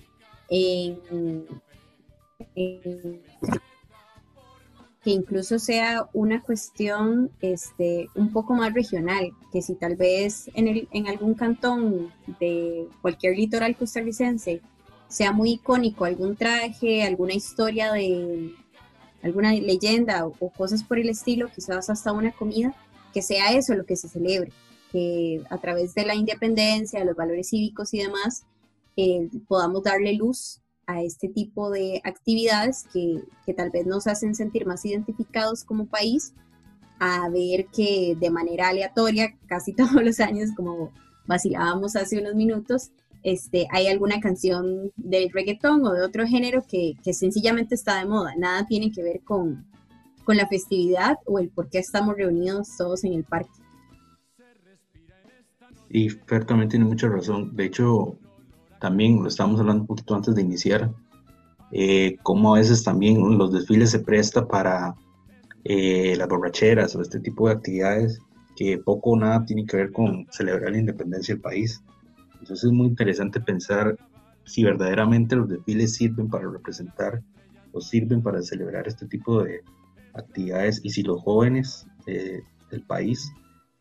que 5.03 5.11
incluso 5.11 5.59
sea 5.59 6.09
una 6.13 6.41
cuestión 6.41 7.31
este, 7.41 8.09
un 8.15 8.33
poco 8.33 8.53
más 8.53 8.73
regional, 8.73 9.31
que 9.51 9.61
si 9.61 9.75
tal 9.75 9.95
vez 9.95 10.49
en, 10.53 10.67
el, 10.67 10.87
en 10.91 11.07
algún 11.07 11.35
cantón 11.35 12.11
de 12.39 12.87
cualquier 13.01 13.37
litoral 13.37 13.77
costarricense 13.77 14.61
sea 15.07 15.31
muy 15.31 15.53
icónico 15.53 16.05
algún 16.05 16.35
traje, 16.35 17.03
alguna 17.03 17.33
historia 17.33 17.93
de 17.93 18.53
alguna 19.23 19.53
leyenda 19.53 20.25
o 20.25 20.49
cosas 20.49 20.83
por 20.83 20.99
el 20.99 21.09
estilo, 21.09 21.49
quizás 21.53 21.89
hasta 21.89 22.11
una 22.11 22.31
comida, 22.31 22.73
que 23.13 23.21
sea 23.21 23.51
eso 23.53 23.73
lo 23.73 23.85
que 23.85 23.95
se 23.95 24.07
celebre, 24.07 24.51
que 24.91 25.41
a 25.49 25.57
través 25.57 25.93
de 25.93 26.05
la 26.05 26.15
independencia, 26.15 26.99
de 26.99 27.05
los 27.05 27.15
valores 27.15 27.49
cívicos 27.49 27.93
y 27.93 27.99
demás, 27.99 28.45
eh, 28.95 29.29
podamos 29.47 29.83
darle 29.83 30.13
luz 30.13 30.61
a 30.89 31.03
este 31.03 31.29
tipo 31.29 31.69
de 31.69 32.01
actividades 32.03 32.83
que, 32.91 33.21
que, 33.45 33.53
tal 33.53 33.69
vez 33.69 33.85
nos 33.85 34.07
hacen 34.07 34.33
sentir 34.33 34.65
más 34.65 34.83
identificados 34.85 35.63
como 35.63 35.85
país, 35.85 36.33
a 36.99 37.29
ver 37.29 37.67
que 37.67 38.17
de 38.19 38.31
manera 38.31 38.69
aleatoria, 38.69 39.37
casi 39.45 39.71
todos 39.75 40.03
los 40.03 40.19
años, 40.19 40.49
como 40.55 40.91
vacilábamos 41.27 41.95
hace 41.95 42.19
unos 42.19 42.33
minutos, 42.33 42.89
este, 43.21 43.67
hay 43.71 43.85
alguna 43.85 44.19
canción 44.19 44.91
de 44.95 45.29
reggaetón 45.31 45.85
o 45.85 45.93
de 45.93 46.01
otro 46.01 46.25
género 46.25 46.63
que, 46.67 46.93
que 47.03 47.13
sencillamente 47.13 47.75
está 47.75 47.99
de 47.99 48.07
moda, 48.07 48.33
nada 48.35 48.65
tiene 48.65 48.91
que 48.91 49.03
ver 49.03 49.19
con, 49.23 49.67
con 50.23 50.37
la 50.37 50.47
festividad 50.47 51.19
o 51.25 51.37
el 51.37 51.49
por 51.49 51.69
qué 51.69 51.77
estamos 51.77 52.15
reunidos 52.15 52.75
todos 52.75 53.03
en 53.03 53.13
el 53.13 53.25
parque. 53.25 53.51
Y 55.87 56.09
Fer 56.09 56.45
también 56.45 56.69
tiene 56.69 56.85
mucha 56.85 57.09
razón. 57.09 57.55
De 57.55 57.65
hecho, 57.65 58.17
también 58.79 59.21
lo 59.21 59.27
estábamos 59.27 59.59
hablando 59.59 59.81
un 59.81 59.87
poquito 59.87 60.15
antes 60.15 60.35
de 60.35 60.41
iniciar, 60.41 60.91
eh, 61.71 62.17
cómo 62.23 62.55
a 62.55 62.59
veces 62.59 62.83
también 62.83 63.37
los 63.37 63.51
desfiles 63.51 63.91
se 63.91 63.99
presta 63.99 64.47
para 64.47 64.95
eh, 65.63 66.15
las 66.17 66.27
borracheras 66.27 66.95
o 66.95 67.01
este 67.01 67.19
tipo 67.19 67.47
de 67.47 67.55
actividades 67.55 68.19
que 68.55 68.77
poco 68.77 69.11
o 69.11 69.15
nada 69.17 69.45
tienen 69.45 69.65
que 69.65 69.77
ver 69.77 69.91
con 69.91 70.25
celebrar 70.31 70.71
la 70.71 70.79
independencia 70.79 71.35
del 71.35 71.41
país. 71.41 71.83
Entonces 72.33 72.63
es 72.63 72.71
muy 72.71 72.87
interesante 72.87 73.39
pensar 73.39 73.95
si 74.45 74.63
verdaderamente 74.63 75.35
los 75.35 75.47
desfiles 75.47 75.93
sirven 75.93 76.29
para 76.29 76.49
representar 76.49 77.21
o 77.71 77.81
sirven 77.81 78.21
para 78.21 78.41
celebrar 78.41 78.87
este 78.87 79.05
tipo 79.07 79.43
de 79.43 79.61
actividades 80.13 80.81
y 80.83 80.89
si 80.89 81.03
los 81.03 81.21
jóvenes 81.21 81.85
eh, 82.07 82.41
del 82.71 82.83
país 82.83 83.31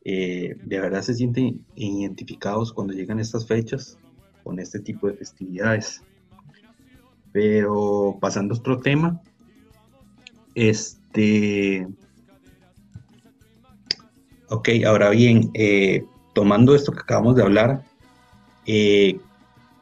eh, 0.04 0.54
de 0.62 0.80
verdad 0.80 1.02
se 1.02 1.14
sienten 1.14 1.64
identificados 1.74 2.72
cuando 2.72 2.92
llegan 2.92 3.18
estas 3.18 3.46
fechas 3.46 3.98
con 4.48 4.58
este 4.60 4.80
tipo 4.80 5.08
de 5.08 5.12
festividades. 5.12 6.00
Pero 7.32 8.16
pasando 8.18 8.54
a 8.54 8.58
otro 8.58 8.80
tema, 8.80 9.20
este... 10.54 11.86
Ok, 14.48 14.70
ahora 14.86 15.10
bien, 15.10 15.50
eh, 15.52 16.02
tomando 16.32 16.74
esto 16.74 16.92
que 16.92 17.00
acabamos 17.00 17.36
de 17.36 17.42
hablar, 17.42 17.84
eh, 18.64 19.20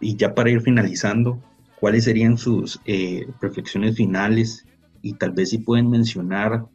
y 0.00 0.16
ya 0.16 0.34
para 0.34 0.50
ir 0.50 0.60
finalizando, 0.62 1.40
¿cuáles 1.78 2.02
serían 2.02 2.36
sus 2.36 2.80
reflexiones 3.40 3.94
finales? 3.94 4.66
Y 5.00 5.12
tal 5.12 5.30
vez 5.30 5.50
si 5.50 5.58
pueden 5.58 5.88
mencionar 5.90 6.66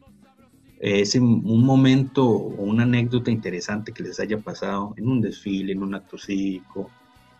es 0.80 1.14
un 1.14 1.62
momento 1.62 2.26
o 2.26 2.62
una 2.62 2.84
anécdota 2.84 3.30
interesante 3.30 3.92
que 3.92 4.02
les 4.02 4.18
haya 4.18 4.38
pasado 4.38 4.94
en 4.96 5.08
un 5.08 5.20
desfile, 5.20 5.72
en 5.72 5.82
un 5.82 5.94
acto 5.94 6.16
cívico, 6.16 6.90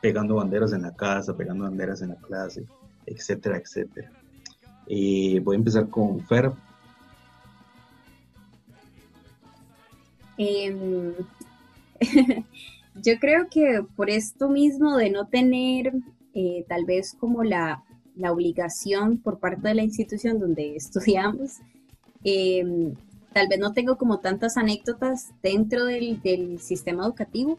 pegando 0.03 0.35
banderas 0.35 0.73
en 0.73 0.83
la 0.83 0.95
casa, 0.95 1.35
pegando 1.35 1.65
banderas 1.65 2.03
en 2.03 2.11
la 2.11 2.17
clase, 2.17 2.67
etcétera, 3.07 3.57
etcétera. 3.57 4.11
Eh, 4.87 5.41
voy 5.43 5.57
a 5.57 5.59
empezar 5.59 5.89
con 5.89 6.21
Fer. 6.27 6.53
Em, 10.37 11.15
yo 13.03 13.19
creo 13.21 13.47
que 13.49 13.85
por 13.97 14.11
esto 14.11 14.49
mismo 14.49 14.97
de 14.97 15.11
no 15.11 15.29
tener 15.29 15.93
eh, 16.35 16.65
tal 16.69 16.85
vez 16.85 17.15
como 17.19 17.45
la, 17.45 17.85
la, 18.17 18.33
obligación 18.33 19.19
por 19.19 19.39
parte 19.39 19.69
de 19.69 19.75
la 19.75 19.83
institución 19.83 20.41
donde 20.41 20.77
estudiamos, 20.77 21.59
eh, 22.25 22.93
tal 23.33 23.49
vez 23.49 23.59
no 23.59 23.73
tengo 23.73 23.97
como 23.97 24.19
tantas 24.21 24.57
anécdotas 24.57 25.31
dentro 25.43 25.85
del, 25.87 26.59
sistema 26.61 27.05
educativo, 27.05 27.59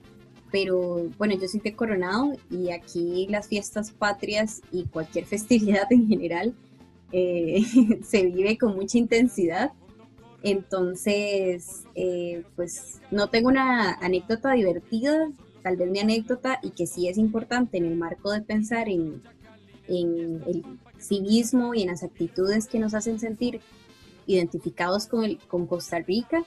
pero 0.53 1.09
bueno, 1.17 1.33
yo 1.33 1.47
soy 1.47 1.61
de 1.61 1.75
Coronado 1.75 2.33
y 2.51 2.69
aquí 2.69 3.25
las 3.27 3.47
fiestas 3.47 3.89
patrias 3.89 4.61
y 4.71 4.85
cualquier 4.85 5.25
festividad 5.35 5.91
en 5.91 6.07
general 6.07 6.53
eh, 7.11 7.63
se 8.03 8.27
vive 8.27 8.59
con 8.59 8.75
mucha 8.75 8.99
intensidad. 8.99 9.71
Entonces, 10.43 11.85
eh, 11.95 12.43
pues 12.55 13.01
no 13.09 13.29
tengo 13.29 13.49
una 13.49 13.93
anécdota 13.93 14.51
divertida, 14.51 15.27
tal 15.63 15.75
vez 15.75 15.89
mi 15.89 15.99
anécdota 15.99 16.59
y 16.61 16.69
que 16.69 16.85
sí 16.85 17.07
es 17.07 17.17
importante 17.17 17.79
en 17.79 17.85
el 17.85 17.95
marco 17.95 18.31
de 18.31 18.43
pensar 18.43 18.89
en, 18.89 19.23
en 19.87 20.43
el 20.45 20.63
civismo 20.99 21.73
y 21.73 21.81
en 21.81 21.87
las 21.87 22.03
actitudes 22.03 22.67
que 22.67 22.77
nos 22.77 22.93
hacen 22.93 23.19
sentir 23.19 23.59
identificados 24.27 25.07
con, 25.07 25.23
el, 25.23 25.39
con 25.47 25.65
Costa 25.65 25.97
Rica 25.97 26.45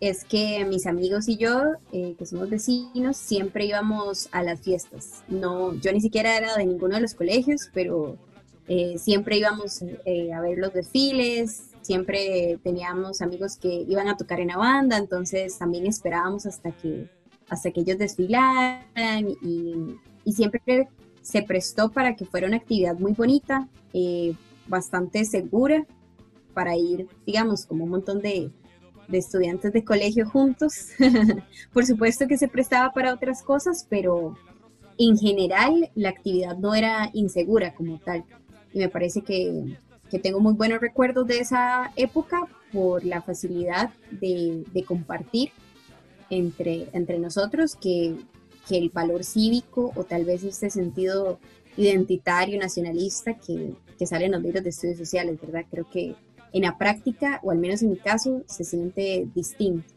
es 0.00 0.24
que 0.24 0.64
mis 0.64 0.86
amigos 0.86 1.28
y 1.28 1.36
yo, 1.36 1.60
eh, 1.92 2.14
que 2.18 2.26
somos 2.26 2.48
vecinos, 2.48 3.16
siempre 3.16 3.66
íbamos 3.66 4.28
a 4.32 4.42
las 4.42 4.60
fiestas. 4.60 5.24
No, 5.28 5.74
yo 5.74 5.92
ni 5.92 6.00
siquiera 6.00 6.36
era 6.36 6.56
de 6.56 6.66
ninguno 6.66 6.94
de 6.94 7.00
los 7.00 7.14
colegios, 7.14 7.70
pero 7.74 8.16
eh, 8.68 8.96
siempre 8.98 9.38
íbamos 9.38 9.82
eh, 10.04 10.32
a 10.32 10.40
ver 10.40 10.58
los 10.58 10.72
desfiles, 10.72 11.70
siempre 11.82 12.58
teníamos 12.62 13.22
amigos 13.22 13.56
que 13.56 13.84
iban 13.88 14.08
a 14.08 14.16
tocar 14.16 14.40
en 14.40 14.48
la 14.48 14.56
banda, 14.56 14.98
entonces 14.98 15.58
también 15.58 15.86
esperábamos 15.86 16.46
hasta 16.46 16.70
que, 16.70 17.08
hasta 17.48 17.70
que 17.72 17.80
ellos 17.80 17.98
desfilaran 17.98 19.28
y, 19.42 19.96
y 20.24 20.32
siempre 20.32 20.88
se 21.22 21.42
prestó 21.42 21.90
para 21.90 22.14
que 22.14 22.24
fuera 22.24 22.46
una 22.46 22.58
actividad 22.58 22.98
muy 22.98 23.12
bonita, 23.12 23.68
bastante 24.68 25.24
segura 25.24 25.86
para 26.54 26.76
ir, 26.76 27.08
digamos, 27.26 27.66
como 27.66 27.84
un 27.84 27.90
montón 27.90 28.20
de, 28.20 28.50
estudiantes 29.16 29.72
de 29.72 29.84
colegio 29.84 30.28
juntos. 30.28 30.88
Por 31.72 31.86
supuesto 31.86 32.26
que 32.26 32.36
se 32.36 32.48
prestaba 32.48 32.92
para 32.92 33.14
otras 33.14 33.42
cosas, 33.42 33.86
pero 33.88 34.36
en 34.98 35.16
general 35.16 35.90
la 35.94 36.10
actividad 36.10 36.56
no 36.58 36.74
era 36.74 37.10
insegura 37.14 37.74
como 37.74 37.98
tal. 37.98 38.24
Y 38.72 38.80
me 38.80 38.88
parece 38.88 39.22
que, 39.22 39.78
tengo 40.22 40.40
muy 40.40 40.54
buenos 40.54 40.80
recuerdos 40.80 41.26
de 41.26 41.38
esa 41.38 41.92
época 41.96 42.48
por 42.72 43.04
la 43.04 43.22
facilidad 43.22 43.90
de, 44.10 44.64
compartir 44.86 45.50
entre, 46.30 46.88
entre 46.92 47.18
nosotros, 47.18 47.76
que, 47.76 48.16
el 48.70 48.90
valor 48.90 49.24
cívico 49.24 49.92
o 49.96 50.04
tal 50.04 50.26
vez 50.26 50.44
este 50.44 50.68
sentido 50.68 51.38
identitario, 51.78 52.60
nacionalista 52.60 53.32
que, 53.32 53.72
que 53.98 54.06
sale 54.06 54.26
en 54.26 54.32
los 54.32 54.42
libros 54.42 54.62
de 54.62 54.68
estudios 54.68 54.98
sociales, 54.98 55.40
¿verdad? 55.40 55.64
Creo 55.70 55.88
que 55.88 56.14
en 56.52 56.62
la 56.62 56.78
práctica, 56.78 57.40
o 57.42 57.50
al 57.50 57.58
menos 57.58 57.82
en 57.82 57.90
mi 57.90 57.96
caso, 57.96 58.42
se 58.46 58.64
siente 58.64 59.28
distinto. 59.34 59.92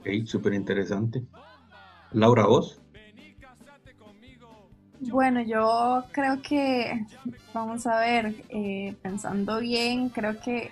Ok, 0.00 0.26
súper 0.26 0.54
interesante. 0.54 1.22
Laura, 2.12 2.46
vos. 2.46 2.80
Bueno, 5.00 5.40
yo 5.42 6.04
creo 6.10 6.42
que, 6.42 7.06
vamos 7.54 7.86
a 7.86 8.00
ver, 8.00 8.34
eh, 8.48 8.96
pensando 9.00 9.60
bien, 9.60 10.08
creo 10.08 10.40
que 10.40 10.70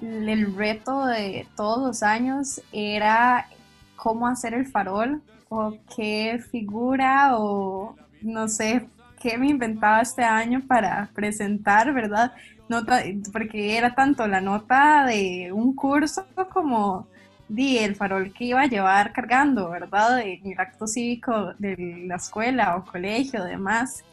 el 0.00 0.54
reto 0.54 1.04
de 1.06 1.46
todos 1.56 1.86
los 1.86 2.02
años 2.02 2.62
era 2.72 3.48
cómo 3.96 4.26
hacer 4.26 4.54
el 4.54 4.66
farol 4.66 5.20
o 5.50 5.74
qué 5.94 6.42
figura 6.50 7.36
o 7.36 7.96
no 8.22 8.48
sé, 8.48 8.88
qué 9.20 9.38
me 9.38 9.48
inventaba 9.48 10.00
este 10.00 10.24
año 10.24 10.62
para 10.66 11.10
presentar, 11.14 11.92
¿verdad? 11.92 12.32
Nota, 12.68 13.02
porque 13.32 13.76
era 13.76 13.94
tanto 13.94 14.26
la 14.26 14.40
nota 14.40 15.04
de 15.06 15.52
un 15.52 15.74
curso 15.74 16.26
como 16.52 17.06
di 17.48 17.78
el 17.78 17.96
farol 17.96 18.32
que 18.32 18.44
iba 18.44 18.62
a 18.62 18.66
llevar 18.66 19.12
cargando, 19.12 19.70
¿verdad? 19.70 20.20
En 20.20 20.46
el 20.46 20.58
acto 20.58 20.86
cívico 20.86 21.52
de 21.58 22.04
la 22.06 22.16
escuela 22.16 22.76
o 22.76 22.84
colegio, 22.84 23.44
demás. 23.44 24.04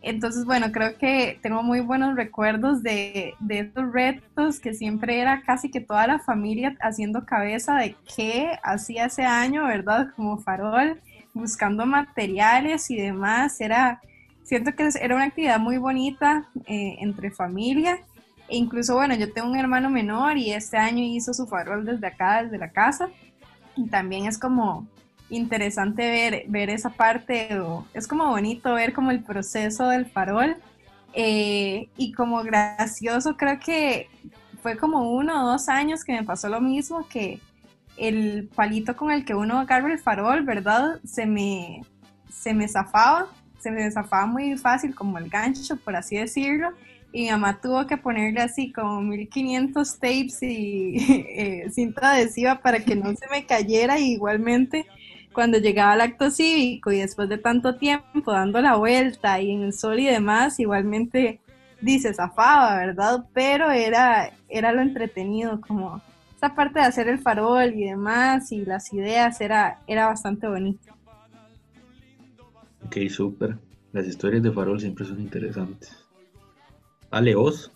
Entonces, 0.00 0.44
bueno, 0.44 0.70
creo 0.70 0.96
que 0.98 1.38
tengo 1.42 1.62
muy 1.62 1.80
buenos 1.80 2.14
recuerdos 2.14 2.82
de, 2.82 3.34
de 3.40 3.60
estos 3.60 3.90
retos 3.92 4.60
que 4.60 4.74
siempre 4.74 5.18
era 5.18 5.42
casi 5.42 5.70
que 5.70 5.80
toda 5.80 6.06
la 6.06 6.18
familia 6.18 6.76
haciendo 6.80 7.24
cabeza 7.24 7.76
de 7.76 7.96
qué 8.14 8.58
hacía 8.62 9.06
ese 9.06 9.24
año, 9.24 9.64
¿verdad? 9.64 10.08
Como 10.14 10.38
farol, 10.38 11.00
buscando 11.32 11.86
materiales 11.86 12.90
y 12.90 12.96
demás. 12.96 13.60
Era, 13.60 14.00
siento 14.44 14.74
que 14.74 14.88
era 15.00 15.16
una 15.16 15.24
actividad 15.24 15.58
muy 15.58 15.78
bonita 15.78 16.48
eh, 16.66 16.96
entre 17.00 17.30
familia. 17.30 17.98
E 18.48 18.56
incluso, 18.56 18.94
bueno, 18.94 19.14
yo 19.14 19.32
tengo 19.32 19.48
un 19.48 19.56
hermano 19.56 19.90
menor 19.90 20.36
y 20.36 20.52
este 20.52 20.76
año 20.76 21.02
hizo 21.02 21.32
su 21.32 21.46
farol 21.46 21.84
desde 21.84 22.06
acá, 22.06 22.44
desde 22.44 22.58
la 22.58 22.70
casa. 22.70 23.08
Y 23.74 23.88
también 23.88 24.26
es 24.26 24.38
como 24.38 24.86
interesante 25.30 26.08
ver, 26.10 26.44
ver 26.48 26.70
esa 26.70 26.90
parte, 26.90 27.58
o, 27.58 27.86
es 27.94 28.06
como 28.06 28.28
bonito 28.28 28.74
ver 28.74 28.92
como 28.92 29.10
el 29.10 29.24
proceso 29.24 29.88
del 29.88 30.06
farol. 30.06 30.56
Eh, 31.14 31.88
y 31.96 32.12
como 32.12 32.42
gracioso, 32.42 33.36
creo 33.36 33.58
que 33.58 34.08
fue 34.62 34.76
como 34.76 35.12
uno 35.12 35.44
o 35.44 35.52
dos 35.52 35.68
años 35.68 36.04
que 36.04 36.12
me 36.12 36.24
pasó 36.24 36.48
lo 36.48 36.60
mismo, 36.60 37.08
que 37.08 37.40
el 37.96 38.50
palito 38.54 38.96
con 38.96 39.10
el 39.10 39.24
que 39.24 39.34
uno 39.34 39.60
agarra 39.60 39.92
el 39.92 39.98
farol, 39.98 40.42
¿verdad? 40.42 41.00
Se 41.04 41.24
me, 41.24 41.82
se 42.28 42.52
me 42.52 42.68
zafaba 42.68 43.28
se 43.64 43.70
me 43.70 43.82
desafaba 43.82 44.26
muy 44.26 44.58
fácil 44.58 44.94
como 44.94 45.16
el 45.16 45.30
gancho, 45.30 45.76
por 45.78 45.96
así 45.96 46.18
decirlo, 46.18 46.68
y 47.12 47.22
mi 47.22 47.30
mamá 47.30 47.60
tuvo 47.62 47.86
que 47.86 47.96
ponerle 47.96 48.42
así 48.42 48.70
como 48.70 49.00
1500 49.00 49.98
tapes 49.98 50.42
y 50.42 50.96
eh, 51.30 51.70
cinta 51.70 52.10
adhesiva 52.10 52.60
para 52.60 52.80
que 52.80 52.94
no 52.94 53.14
se 53.16 53.26
me 53.30 53.46
cayera 53.46 53.98
y 53.98 54.12
igualmente 54.12 54.84
cuando 55.32 55.56
llegaba 55.56 55.94
el 55.94 56.02
acto 56.02 56.30
cívico 56.30 56.92
y 56.92 56.98
después 56.98 57.30
de 57.30 57.38
tanto 57.38 57.76
tiempo 57.76 58.32
dando 58.32 58.60
la 58.60 58.76
vuelta 58.76 59.40
y 59.40 59.52
en 59.52 59.62
el 59.62 59.72
sol 59.72 59.98
y 59.98 60.06
demás, 60.06 60.60
igualmente 60.60 61.40
dice 61.80 62.12
zafaba, 62.12 62.76
¿verdad? 62.76 63.24
Pero 63.32 63.70
era, 63.70 64.30
era 64.50 64.72
lo 64.72 64.82
entretenido, 64.82 65.58
como 65.62 66.02
esa 66.36 66.54
parte 66.54 66.80
de 66.80 66.84
hacer 66.84 67.08
el 67.08 67.18
farol 67.18 67.72
y 67.72 67.84
demás 67.84 68.52
y 68.52 68.66
las 68.66 68.92
ideas 68.92 69.40
era, 69.40 69.78
era 69.86 70.06
bastante 70.06 70.46
bonito. 70.46 70.94
Ok, 72.94 73.08
súper. 73.10 73.56
Las 73.92 74.06
historias 74.06 74.40
de 74.40 74.52
Farol 74.52 74.78
siempre 74.78 75.04
son 75.04 75.20
interesantes. 75.20 76.06
Ale, 77.10 77.34
vos. 77.34 77.72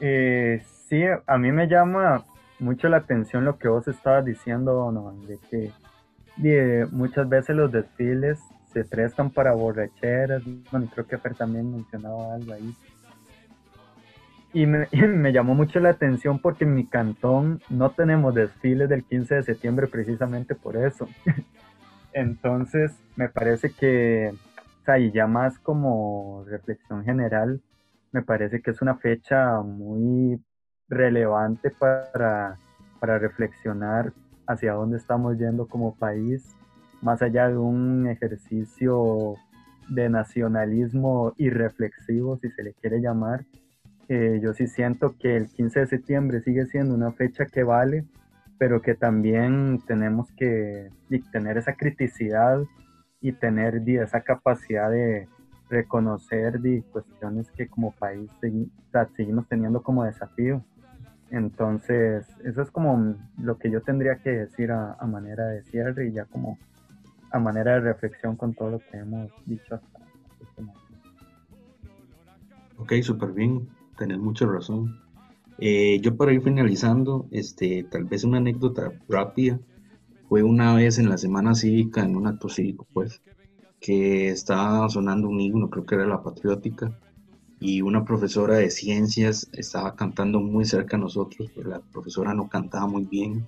Eh, 0.00 0.60
sí, 0.88 1.02
a 1.24 1.38
mí 1.38 1.52
me 1.52 1.68
llama 1.68 2.24
mucho 2.58 2.88
la 2.88 2.96
atención 2.96 3.44
lo 3.44 3.58
que 3.58 3.68
vos 3.68 3.86
estabas 3.86 4.24
diciendo, 4.24 4.90
¿no? 4.90 5.12
de 5.24 5.38
que 5.48 6.86
muchas 6.90 7.28
veces 7.28 7.54
los 7.54 7.70
desfiles 7.70 8.40
se 8.72 8.84
prestan 8.84 9.30
para 9.30 9.52
borracheras, 9.52 10.42
bueno, 10.72 10.88
creo 10.92 11.06
que 11.06 11.18
Fer 11.18 11.36
también 11.36 11.70
mencionaba 11.70 12.34
algo 12.34 12.52
ahí. 12.52 12.74
Y 14.52 14.66
me, 14.66 14.88
me, 15.06 15.32
llamó 15.32 15.54
mucho 15.54 15.78
la 15.78 15.90
atención 15.90 16.40
porque 16.40 16.64
en 16.64 16.74
mi 16.74 16.86
cantón 16.86 17.62
no 17.68 17.90
tenemos 17.90 18.34
desfiles 18.34 18.88
del 18.88 19.04
15 19.04 19.36
de 19.36 19.42
septiembre 19.44 19.86
precisamente 19.86 20.56
por 20.56 20.76
eso. 20.76 21.08
Entonces, 22.12 22.92
me 23.16 23.28
parece 23.28 23.70
que, 23.70 24.32
o 24.32 24.84
sea, 24.84 24.98
y 24.98 25.12
ya 25.12 25.26
más 25.26 25.58
como 25.58 26.44
reflexión 26.46 27.04
general, 27.04 27.60
me 28.12 28.22
parece 28.22 28.60
que 28.60 28.72
es 28.72 28.82
una 28.82 28.96
fecha 28.96 29.60
muy 29.60 30.42
relevante 30.88 31.70
para, 31.70 32.56
para 32.98 33.18
reflexionar 33.18 34.12
hacia 34.46 34.72
dónde 34.72 34.96
estamos 34.96 35.38
yendo 35.38 35.68
como 35.68 35.94
país, 35.94 36.56
más 37.00 37.22
allá 37.22 37.48
de 37.48 37.56
un 37.56 38.08
ejercicio 38.08 39.36
de 39.88 40.08
nacionalismo 40.08 41.34
irreflexivo, 41.36 42.38
si 42.38 42.50
se 42.50 42.62
le 42.62 42.74
quiere 42.74 43.00
llamar. 43.00 43.44
Eh, 44.08 44.40
yo 44.42 44.52
sí 44.54 44.66
siento 44.66 45.14
que 45.18 45.36
el 45.36 45.48
15 45.48 45.80
de 45.80 45.86
septiembre 45.86 46.40
sigue 46.40 46.66
siendo 46.66 46.94
una 46.94 47.12
fecha 47.12 47.46
que 47.46 47.62
vale, 47.62 48.04
pero 48.60 48.82
que 48.82 48.94
también 48.94 49.80
tenemos 49.86 50.30
que 50.32 50.90
tener 51.32 51.56
esa 51.56 51.76
criticidad 51.76 52.62
y 53.22 53.32
tener 53.32 53.82
esa 53.88 54.20
capacidad 54.20 54.90
de 54.90 55.30
reconocer 55.70 56.60
cuestiones 56.92 57.50
que 57.52 57.68
como 57.68 57.92
país 57.92 58.30
seguimos 59.16 59.48
teniendo 59.48 59.82
como 59.82 60.04
desafío. 60.04 60.62
Entonces, 61.30 62.26
eso 62.44 62.60
es 62.60 62.70
como 62.70 63.16
lo 63.38 63.56
que 63.56 63.70
yo 63.70 63.80
tendría 63.80 64.16
que 64.16 64.28
decir 64.28 64.72
a, 64.72 64.94
manera 65.06 65.46
de 65.46 65.62
cierre 65.62 66.08
y 66.08 66.12
ya 66.12 66.26
como 66.26 66.58
a 67.30 67.38
manera 67.38 67.76
de 67.76 67.80
reflexión 67.80 68.36
con 68.36 68.52
todo 68.52 68.72
lo 68.72 68.78
que 68.80 68.98
hemos 68.98 69.32
dicho 69.46 69.76
hasta 69.76 70.00
este 70.38 70.60
momento. 70.60 70.94
Ok, 72.76 72.92
súper 73.00 73.32
bien, 73.32 73.66
tenés 73.96 74.18
mucha 74.18 74.44
razón. 74.44 75.00
Eh, 75.62 76.00
yo 76.00 76.16
para 76.16 76.32
ir 76.32 76.40
finalizando, 76.40 77.28
este, 77.30 77.84
tal 77.84 78.04
vez 78.04 78.24
una 78.24 78.38
anécdota 78.38 78.92
rápida, 79.08 79.60
fue 80.26 80.42
una 80.42 80.74
vez 80.74 80.98
en 80.98 81.10
la 81.10 81.18
Semana 81.18 81.54
Cívica, 81.54 82.02
en 82.02 82.16
un 82.16 82.26
acto 82.26 82.48
cívico, 82.48 82.86
pues, 82.94 83.20
que 83.78 84.30
estaba 84.30 84.88
sonando 84.88 85.28
un 85.28 85.38
himno, 85.38 85.68
creo 85.68 85.84
que 85.84 85.96
era 85.96 86.06
la 86.06 86.22
patriótica, 86.22 86.98
y 87.60 87.82
una 87.82 88.06
profesora 88.06 88.54
de 88.54 88.70
ciencias 88.70 89.50
estaba 89.52 89.94
cantando 89.96 90.40
muy 90.40 90.64
cerca 90.64 90.96
a 90.96 91.00
nosotros, 91.00 91.50
pero 91.54 91.68
la 91.68 91.80
profesora 91.80 92.32
no 92.32 92.48
cantaba 92.48 92.86
muy 92.86 93.04
bien. 93.04 93.46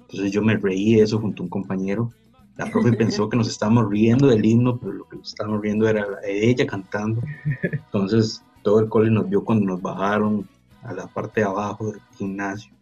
Entonces 0.00 0.32
yo 0.32 0.42
me 0.42 0.56
reí 0.56 0.96
de 0.96 1.02
eso 1.02 1.20
junto 1.20 1.42
a 1.42 1.44
un 1.44 1.50
compañero. 1.50 2.10
La 2.56 2.68
profe 2.68 2.92
pensó 2.92 3.28
que 3.28 3.36
nos 3.36 3.48
estábamos 3.48 3.88
riendo 3.88 4.26
del 4.26 4.44
himno, 4.44 4.80
pero 4.80 4.94
lo 4.94 5.08
que 5.08 5.16
nos 5.16 5.28
estábamos 5.28 5.60
riendo 5.62 5.88
era 5.88 6.04
ella 6.26 6.66
cantando. 6.66 7.22
Entonces 7.62 8.42
todo 8.62 8.80
el 8.80 8.88
cole 8.88 9.12
nos 9.12 9.30
vio 9.30 9.44
cuando 9.44 9.64
nos 9.64 9.80
bajaron 9.80 10.48
a 10.82 10.92
la 10.92 11.06
parte 11.06 11.40
de 11.40 11.46
abajo 11.46 11.92
del 11.92 12.00
gimnasio. 12.16 12.72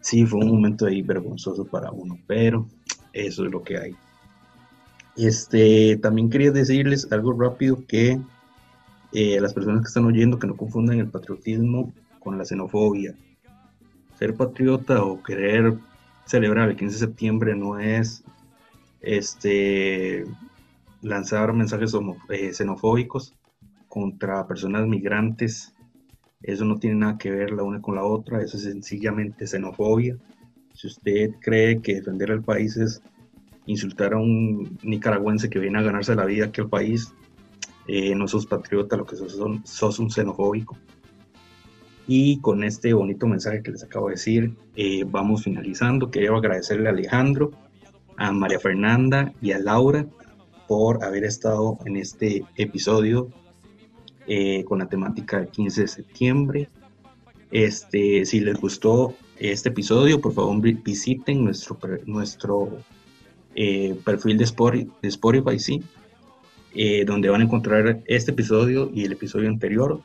Sí, 0.00 0.24
fue 0.26 0.40
un 0.40 0.48
momento 0.48 0.86
ahí 0.86 1.02
vergonzoso 1.02 1.64
para 1.64 1.90
uno, 1.90 2.18
pero 2.26 2.66
eso 3.12 3.44
es 3.44 3.50
lo 3.50 3.62
que 3.62 3.78
hay. 3.78 3.96
Este, 5.16 5.96
también 5.96 6.30
quería 6.30 6.52
decirles 6.52 7.10
algo 7.10 7.32
rápido 7.32 7.84
que 7.86 8.20
eh, 9.12 9.40
las 9.40 9.54
personas 9.54 9.80
que 9.80 9.88
están 9.88 10.04
oyendo 10.04 10.38
que 10.38 10.46
no 10.46 10.56
confundan 10.56 10.98
el 10.98 11.08
patriotismo 11.08 11.92
con 12.20 12.38
la 12.38 12.44
xenofobia. 12.44 13.14
Ser 14.18 14.34
patriota 14.34 15.02
o 15.02 15.22
querer 15.22 15.78
celebrar 16.26 16.68
el 16.68 16.76
15 16.76 16.94
de 16.94 16.98
septiembre 16.98 17.56
no 17.56 17.78
es 17.78 18.22
este, 19.00 20.24
lanzar 21.02 21.52
mensajes 21.52 21.92
eh, 22.28 22.52
xenofóbicos 22.52 23.34
contra 23.88 24.46
personas 24.46 24.86
migrantes. 24.86 25.74
Eso 26.42 26.64
no 26.64 26.78
tiene 26.78 26.96
nada 26.96 27.18
que 27.18 27.30
ver 27.30 27.50
la 27.50 27.62
una 27.62 27.80
con 27.80 27.96
la 27.96 28.04
otra, 28.04 28.42
eso 28.42 28.56
es 28.56 28.62
sencillamente 28.64 29.46
xenofobia. 29.46 30.16
Si 30.72 30.86
usted 30.86 31.32
cree 31.40 31.80
que 31.80 31.96
defender 31.96 32.30
al 32.30 32.42
país 32.42 32.76
es 32.76 33.02
insultar 33.66 34.14
a 34.14 34.18
un 34.18 34.78
nicaragüense 34.82 35.50
que 35.50 35.58
viene 35.58 35.78
a 35.78 35.82
ganarse 35.82 36.14
la 36.14 36.24
vida 36.24 36.46
aquí 36.46 36.60
al 36.60 36.68
país, 36.68 37.12
eh, 37.88 38.14
no 38.14 38.28
sos 38.28 38.46
patriota, 38.46 38.96
lo 38.96 39.06
que 39.06 39.16
sos, 39.16 39.36
sos 39.64 39.98
un 39.98 40.10
xenofóbico. 40.10 40.78
Y 42.06 42.40
con 42.40 42.62
este 42.64 42.94
bonito 42.94 43.26
mensaje 43.26 43.62
que 43.62 43.72
les 43.72 43.82
acabo 43.82 44.08
de 44.08 44.14
decir, 44.14 44.54
eh, 44.76 45.04
vamos 45.06 45.44
finalizando. 45.44 46.10
Quería 46.10 46.30
agradecerle 46.30 46.88
a 46.88 46.92
Alejandro, 46.92 47.50
a 48.16 48.32
María 48.32 48.60
Fernanda 48.60 49.32
y 49.42 49.52
a 49.52 49.58
Laura 49.58 50.06
por 50.68 51.02
haber 51.02 51.24
estado 51.24 51.78
en 51.84 51.96
este 51.96 52.44
episodio 52.56 53.28
eh, 54.28 54.62
con 54.64 54.78
la 54.78 54.88
temática 54.88 55.40
del 55.40 55.48
15 55.48 55.80
de 55.82 55.88
septiembre. 55.88 56.68
Este, 57.50 58.24
si 58.24 58.40
les 58.40 58.60
gustó 58.60 59.14
este 59.38 59.70
episodio, 59.70 60.20
por 60.20 60.34
favor 60.34 60.60
visiten 60.60 61.44
nuestro, 61.44 61.78
nuestro 62.06 62.78
perfil 64.04 64.38
de 64.38 64.44
Spotify, 64.44 64.88
de 65.02 65.08
Spotify 65.08 65.58
sí, 65.58 65.82
eh, 66.74 67.04
donde 67.04 67.28
van 67.28 67.40
a 67.40 67.44
encontrar 67.44 68.02
este 68.06 68.30
episodio 68.30 68.90
y 68.94 69.04
el 69.04 69.12
episodio 69.12 69.48
anterior. 69.48 70.00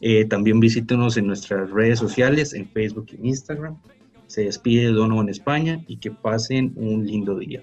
Eh, 0.00 0.26
también 0.26 0.60
visítenos 0.60 1.16
en 1.16 1.26
nuestras 1.26 1.70
redes 1.70 1.98
sociales, 1.98 2.52
en 2.52 2.68
Facebook 2.68 3.06
y 3.10 3.28
Instagram. 3.28 3.78
Se 4.26 4.42
despide 4.42 4.92
Dono 4.92 5.20
en 5.22 5.30
España 5.30 5.82
y 5.88 5.96
que 5.96 6.10
pasen 6.10 6.72
un 6.76 7.06
lindo 7.06 7.38
día. 7.38 7.62